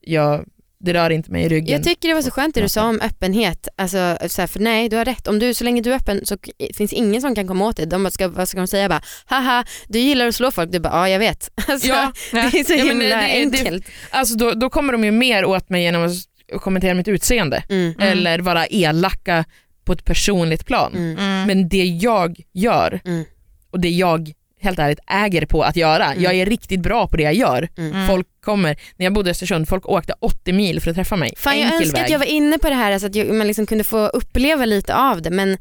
jag, 0.00 0.44
det 0.78 0.94
rör 0.94 1.10
inte 1.10 1.30
mig 1.30 1.44
i 1.44 1.48
ryggen. 1.48 1.72
Jag 1.76 1.84
tycker 1.84 2.08
det 2.08 2.14
var 2.14 2.22
så 2.22 2.30
skönt 2.30 2.54
det 2.54 2.60
du 2.60 2.68
sa 2.68 2.88
om 2.88 3.00
öppenhet. 3.00 3.68
Alltså, 3.76 4.16
så 4.28 4.42
här, 4.42 4.46
för 4.46 4.60
nej, 4.60 4.88
du 4.88 4.96
har 4.96 5.04
rätt. 5.04 5.28
Om 5.28 5.38
du, 5.38 5.54
så 5.54 5.64
länge 5.64 5.82
du 5.82 5.92
är 5.92 5.96
öppen 5.96 6.26
så 6.26 6.36
finns 6.74 6.92
ingen 6.92 7.20
som 7.20 7.34
kan 7.34 7.48
komma 7.48 7.66
åt 7.66 7.76
dig. 7.76 7.86
De 7.86 8.10
ska, 8.10 8.28
vad 8.28 8.48
ska 8.48 8.58
de 8.58 8.66
säga? 8.66 8.88
Bara, 8.88 9.02
Haha, 9.26 9.64
du 9.88 9.98
gillar 9.98 10.26
att 10.28 10.34
slå 10.34 10.50
folk. 10.50 10.72
Du 10.72 10.80
bara, 10.80 10.92
ja 10.92 11.08
jag 11.08 11.18
vet. 11.18 11.50
Alltså, 11.68 11.88
Ja, 11.88 12.12
det 12.32 12.38
är 12.38 12.64
så 12.64 12.72
Ja, 12.72 12.84
himla 12.84 13.04
det- 13.04 13.50
det- 13.50 13.58
enkelt. 13.58 13.86
alltså 14.10 14.34
då, 14.34 14.52
då 14.52 14.70
kommer 14.70 14.92
de 14.92 15.04
ju 15.04 15.10
mer 15.10 15.44
åt 15.44 15.68
mig 15.68 15.82
genom 15.82 16.04
att 16.04 16.12
kommentera 16.60 16.94
mitt 16.94 17.08
utseende. 17.08 17.62
Mm. 17.68 17.82
Mm. 17.98 18.08
Eller 18.12 18.38
vara 18.38 18.66
elaka 18.66 19.44
på 19.84 19.92
ett 19.92 20.04
personligt 20.04 20.66
plan. 20.66 20.92
Mm. 20.94 21.18
Mm. 21.18 21.46
Men 21.46 21.68
det 21.68 21.84
jag 21.84 22.40
gör 22.52 23.00
Mm. 23.04 23.24
och 23.70 23.80
det 23.80 23.90
jag 23.90 24.32
helt 24.60 24.78
ärligt 24.78 24.98
äger 25.06 25.46
på 25.46 25.62
att 25.62 25.76
göra, 25.76 26.04
Mm. 26.06 26.22
jag 26.22 26.34
är 26.34 26.46
riktigt 26.46 26.80
bra 26.80 27.06
på 27.08 27.16
det 27.16 27.22
jag 27.22 27.34
gör. 27.34 27.68
Mm. 27.76 28.06
Folk 28.08 28.26
kommer, 28.44 28.76
när 28.96 29.06
jag 29.06 29.12
bodde 29.14 29.28
i 29.28 29.32
Östersund, 29.32 29.68
folk 29.68 29.86
åkte 29.88 30.14
80 30.20 30.52
mil 30.52 30.80
för 30.80 30.90
att 30.90 30.96
träffa 30.96 31.16
mig. 31.16 31.34
Fan, 31.36 31.58
jag 31.58 31.62
Enkel 31.62 31.80
önskar 31.82 31.98
väg. 31.98 32.04
att 32.04 32.10
jag 32.10 32.18
var 32.18 32.26
inne 32.26 32.58
på 32.58 32.68
det 32.68 32.74
här, 32.74 32.92
alltså 32.92 33.06
att 33.06 33.14
jag, 33.14 33.34
man 33.34 33.46
liksom 33.46 33.66
kunde 33.66 33.84
få 33.84 34.06
uppleva 34.06 34.64
lite 34.64 34.94
av 34.94 35.22
det. 35.22 35.30
Men 35.30 35.56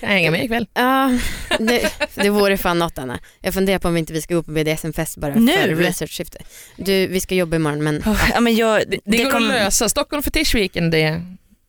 Kan 0.00 0.08
jag 0.08 0.16
hänga 0.16 0.30
med 0.30 0.44
ikväll? 0.44 0.66
ja, 0.74 1.18
det, 1.58 1.92
det 2.14 2.30
vore 2.30 2.56
fan 2.56 2.78
något 2.78 2.98
Anna. 2.98 3.18
Jag 3.40 3.54
funderar 3.54 3.78
på 3.78 3.88
om 3.88 3.96
inte 3.96 4.12
vi 4.12 4.22
ska 4.22 4.34
gå 4.34 4.42
på 4.42 4.50
BDSM-fest 4.52 5.16
bara 5.16 5.34
Nu? 5.34 5.52
för 5.52 5.68
research-syfte. 5.68 6.38
Du, 6.76 7.06
vi 7.06 7.20
ska 7.20 7.34
jobba 7.34 7.56
imorgon 7.56 7.84
men 7.84 8.02
Ja, 8.34 8.40
men 8.40 8.56
jag, 8.56 8.82
Det, 8.88 8.98
det, 9.04 9.24
går 9.24 9.30
kommer- 9.30 9.46
att 9.48 9.62
lösa. 9.62 9.88
Stockholm 9.88 10.22
Fetish 10.22 10.54
Weekend 10.54 10.92
det 10.92 11.22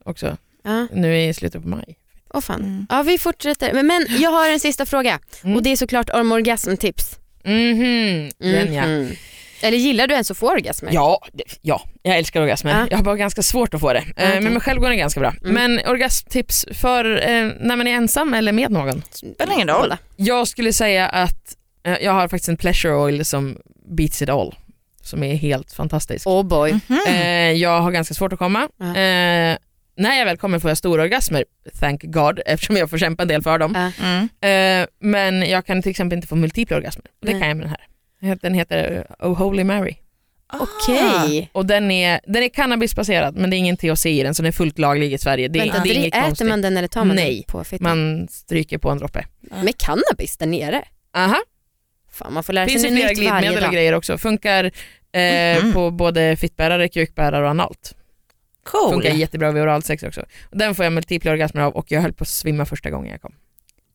också, 0.05 0.37
ja, 0.63 0.88
nu 0.93 1.17
i 1.24 1.34
slutet 1.34 1.62
på 1.62 1.67
maj. 1.67 1.97
åh 2.34 2.41
fan. 2.41 2.62
Mm. 2.62 2.88
Ja, 2.89 3.02
vi 3.04 3.17
fortsätter. 3.17 3.74
Men, 3.74 3.88
men 3.88 4.06
jag 4.19 4.32
har 4.32 4.50
en 4.50 4.60
sista 4.60 4.86
fråga 4.86 5.19
Mm. 5.43 5.56
och 5.56 5.63
det 5.63 5.71
är 5.71 5.76
såklart 5.76 6.10
om 6.10 6.32
orgasmtips. 6.32 7.17
Mhm, 7.43 8.30
den 8.39 8.74
ja. 8.74 8.86
Mhm. 8.88 9.12
Eller 9.63 9.78
gillar 9.78 10.08
du 10.08 10.13
ens 10.13 10.32
att 10.32 10.38
få 10.38 10.52
orgasmer? 10.52 10.89
Ja, 10.93 11.19
det, 11.34 11.43
ja, 11.62 11.82
jag 12.02 12.17
älskar 12.17 12.41
orgasmer. 12.41 12.71
Ja. 12.80 12.88
Jag 12.89 12.97
har 12.97 13.04
bara 13.04 13.15
ganska 13.15 13.41
svårt 13.41 13.74
att 13.74 13.82
få 13.82 13.93
det. 13.93 14.00
Eh, 14.00 14.06
okej. 14.30 14.41
Men 14.41 14.54
med 14.54 14.63
själv 14.63 14.82
går 14.82 14.89
det 14.89 14.95
ganska 14.95 15.19
bra. 15.19 15.34
Mm. 15.43 15.54
Men 15.54 15.88
orgasmtips 15.91 16.65
för 16.71 17.06
eh, 17.30 17.52
när 17.60 17.76
man 17.76 17.88
är 17.88 17.91
ensam 17.93 18.34
eller 18.34 18.52
med 18.52 18.71
någon? 18.71 19.02
Spelar 19.12 19.54
ingen 19.54 19.67
roll. 19.67 19.93
Jag 20.15 20.47
skulle 20.47 20.74
säga 20.74 21.08
att 21.08 21.56
eh, 21.84 21.97
jag 22.02 22.12
har 22.12 22.28
faktiskt 22.28 22.50
en 22.50 22.58
pleasure 22.58 22.93
oil 22.95 23.26
som 23.26 23.58
beats 23.97 24.21
it 24.21 24.30
all. 24.30 24.56
Som 25.04 25.24
är 25.24 25.36
helt 25.36 25.74
fantastisk. 25.74 26.28
Oh 26.28 26.43
boy. 26.43 26.71
Mhm. 26.88 27.00
Eh, 27.08 27.52
jag 27.52 27.82
har 27.82 27.91
ganska 27.91 28.13
svårt 28.13 28.34
att 28.34 28.39
komma. 28.39 28.67
Ja. 28.78 28.95
Eh, 29.97 30.04
när 30.04 30.17
jag 30.17 30.25
väl 30.25 30.38
kommer 30.38 30.60
får 30.60 30.69
jag 30.69 30.77
stora 30.77 31.04
orgasmer, 31.04 31.45
thank 31.80 32.04
God, 32.04 32.39
eftersom 32.45 32.77
jag 32.77 32.89
får 32.89 32.97
kämpa 32.97 33.23
en 33.23 33.27
del 33.27 33.41
för 33.41 33.58
dem. 33.60 33.89
Mm. 34.01 34.82
Eh, 34.82 34.88
men 34.99 35.49
jag 35.49 35.65
kan 35.65 35.82
till 35.82 35.89
exempel 35.89 36.15
inte 36.15 36.27
få 36.27 36.36
multipla 36.36 36.77
orgasmer. 36.77 37.06
Det 37.21 37.32
Nej. 37.32 37.39
kan 37.41 37.47
jag 37.47 37.58
med 37.58 37.65
den 37.65 37.75
här. 38.21 38.38
Den 38.41 38.54
heter 38.54 39.06
Oh 39.19 39.38
Holy 39.38 39.63
Mary. 39.63 39.95
Okej. 40.54 41.49
Och 41.54 41.65
den 41.65 41.91
är, 41.91 42.19
den 42.27 42.43
är 42.43 42.49
cannabisbaserad 42.49 43.36
men 43.36 43.49
det 43.49 43.56
är 43.56 43.58
ingen 43.58 43.77
THC 43.77 44.06
i 44.06 44.23
den 44.23 44.36
så 44.36 44.41
den 44.41 44.47
är 44.47 44.51
fullt 44.51 44.80
laglig 44.80 45.13
i 45.13 45.17
Sverige. 45.17 45.47
Det, 45.47 45.60
Vänta, 45.60 45.80
det 45.84 45.89
är 45.89 45.93
inget 45.93 46.13
äter 46.15 46.21
konstigt. 46.21 46.47
man 46.47 46.62
den 46.62 46.77
eller 46.77 46.88
tar 46.88 47.06
man 47.06 47.15
Nej. 47.15 47.36
den 47.36 47.43
på 47.47 47.63
fittan? 47.63 47.84
Man 47.99 48.27
stryker 48.27 48.77
på 48.77 48.89
en 48.89 48.97
droppe. 48.97 49.25
Med 49.63 49.77
cannabis 49.77 50.38
där 50.38 50.45
nere? 50.47 50.84
Aha. 51.15 51.38
Fan, 52.12 52.34
man 52.34 52.43
får 52.43 52.54
lära 52.54 52.65
Det 52.65 52.71
finns 52.71 52.82
sig 52.84 52.91
ju 52.91 52.95
något 53.08 53.17
flera 53.17 53.19
nytt 53.19 53.32
varje 53.32 53.39
glidmedel 53.41 53.56
och 53.58 53.62
dag. 53.62 53.73
grejer 53.73 53.93
också. 53.93 54.17
Funkar 54.17 54.63
eh, 55.13 55.63
Mhm. 55.63 55.73
på 55.73 55.91
både 55.91 56.36
fittbärare, 56.36 56.88
kukbärare 56.88 57.43
och 57.43 57.49
analt. 57.49 57.95
Cool. 58.65 58.91
Funkar 58.93 59.10
jättebra 59.10 59.52
vid 59.52 59.63
oralsex 59.63 60.04
också. 60.04 60.21
Och 60.50 60.58
Den 60.58 60.76
får 60.76 60.86
jag 60.86 60.93
multipla 60.93 61.32
orgasmer 61.32 61.62
av 61.62 61.74
och 61.74 61.91
jag 61.91 62.02
höll 62.02 62.13
på 62.13 62.21
att 62.21 62.28
svimma 62.28 62.65
första 62.65 62.89
gången 62.89 63.12
jag 63.12 63.21
kom. 63.21 63.34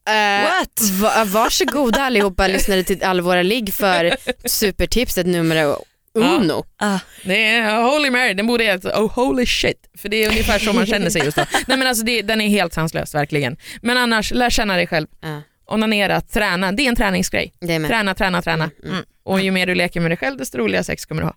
Eh, 0.09 0.43
What? 0.43 0.91
Va, 1.01 1.25
varsågoda 1.25 2.03
allihopa 2.03 2.47
lyssnare 2.49 2.83
till 2.83 3.03
all 3.05 3.21
våra 3.21 3.43
ligg 3.43 3.75
för 3.75 4.17
supertipset 4.49 5.27
nummer 5.27 5.77
uno. 6.15 6.65
Ah. 6.77 6.99
Det 7.25 7.47
är 7.47 7.83
Holy 7.83 8.11
Mary, 8.11 8.35
den 8.35 8.47
borde 8.47 8.65
heta 8.65 9.03
Oh 9.03 9.13
Holy 9.13 9.47
Shit. 9.47 9.91
För 9.99 10.09
det 10.09 10.25
är 10.25 10.29
ungefär 10.29 10.59
så 10.59 10.73
man 10.73 10.87
känner 10.87 11.11
sig 11.11 11.25
just 11.25 11.37
då. 11.37 11.45
Nej 11.67 11.79
men 11.79 11.87
alltså 11.87 12.05
det, 12.05 12.23
den 12.23 12.41
är 12.41 12.49
helt 12.49 12.73
sanslös 12.75 13.15
verkligen. 13.15 13.57
Men 13.83 13.97
annars, 13.97 14.33
lär 14.33 14.51
känna 14.51 14.77
dig 14.77 14.87
själv. 14.87 15.07
Ja, 15.21 15.43
Onanera, 15.69 16.21
träna. 16.21 16.73
Det 16.73 16.83
är 16.83 16.89
en 16.89 16.97
träningsgrej. 16.97 17.53
Träna, 17.67 18.15
träna, 18.15 18.43
träna. 18.43 18.71
Mm, 18.83 18.95
mm. 18.95 19.05
Och 19.25 19.41
ju 19.41 19.51
mer 19.51 19.67
du 19.67 19.75
leker 19.75 20.01
med 20.01 20.11
dig 20.11 20.19
själv 20.19 20.39
desto 20.39 20.59
roligare 20.59 20.85
sex 20.85 21.07
kommer 21.07 21.23
du 21.23 21.27
ha. 21.27 21.35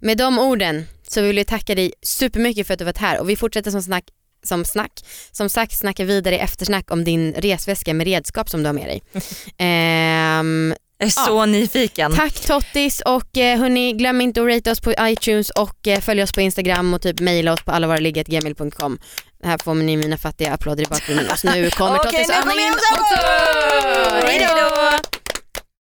Med 0.00 0.16
de 0.18 0.38
orden 0.38 0.86
så 1.08 1.22
vill 1.22 1.36
vi 1.36 1.44
tacka 1.44 1.74
dig 1.74 1.92
supermycket 2.02 2.66
för 2.66 2.74
att 2.74 2.78
du 2.78 2.84
varit 2.84 2.98
här 2.98 3.20
och 3.20 3.30
vi 3.30 3.36
fortsätter 3.36 3.70
som 3.70 3.82
snack 3.82 4.04
som 4.44 4.64
snack. 4.64 4.92
Som 5.32 5.48
sagt 5.48 5.78
snacka 5.78 6.04
vidare 6.04 6.34
i 6.34 6.38
eftersnack 6.38 6.90
om 6.90 7.04
din 7.04 7.32
resväska 7.34 7.94
med 7.94 8.06
redskap 8.06 8.48
som 8.50 8.62
du 8.62 8.66
har 8.68 8.72
med 8.74 8.86
dig. 8.86 9.02
Ehm, 9.58 10.74
Jag 10.98 11.06
är 11.06 11.10
så 11.10 11.46
nyfiken. 11.46 12.12
tack 12.16 12.40
Tottis 12.40 13.00
och 13.00 13.36
eh, 13.38 13.58
hörni, 13.58 13.92
glöm 13.92 14.20
inte 14.20 14.42
att 14.42 14.48
rate 14.48 14.70
oss 14.70 14.80
på 14.80 14.94
iTunes 15.00 15.50
och 15.50 15.88
eh, 15.88 16.00
följ 16.00 16.22
oss 16.22 16.32
på 16.32 16.40
Instagram 16.40 16.94
och 16.94 17.02
typ 17.02 17.20
mejla 17.20 17.52
oss 17.52 17.62
på 17.62 17.70
allavaraligget.gmail.com. 17.72 18.98
Här 19.44 19.58
får 19.64 19.74
ni 19.74 19.96
mina 19.96 20.18
fattiga 20.18 20.52
applåder 20.52 20.82
i 20.82 20.86
bakgrunden 20.86 21.26
och 21.30 21.44
nu 21.44 21.70
kommer 21.70 21.98
Tottis 22.04 22.30
Anna 22.30 22.52
in 22.52 22.72
också. 22.72 23.02
också. 23.02 24.26
Hej 24.26 24.48
då! 24.56 25.19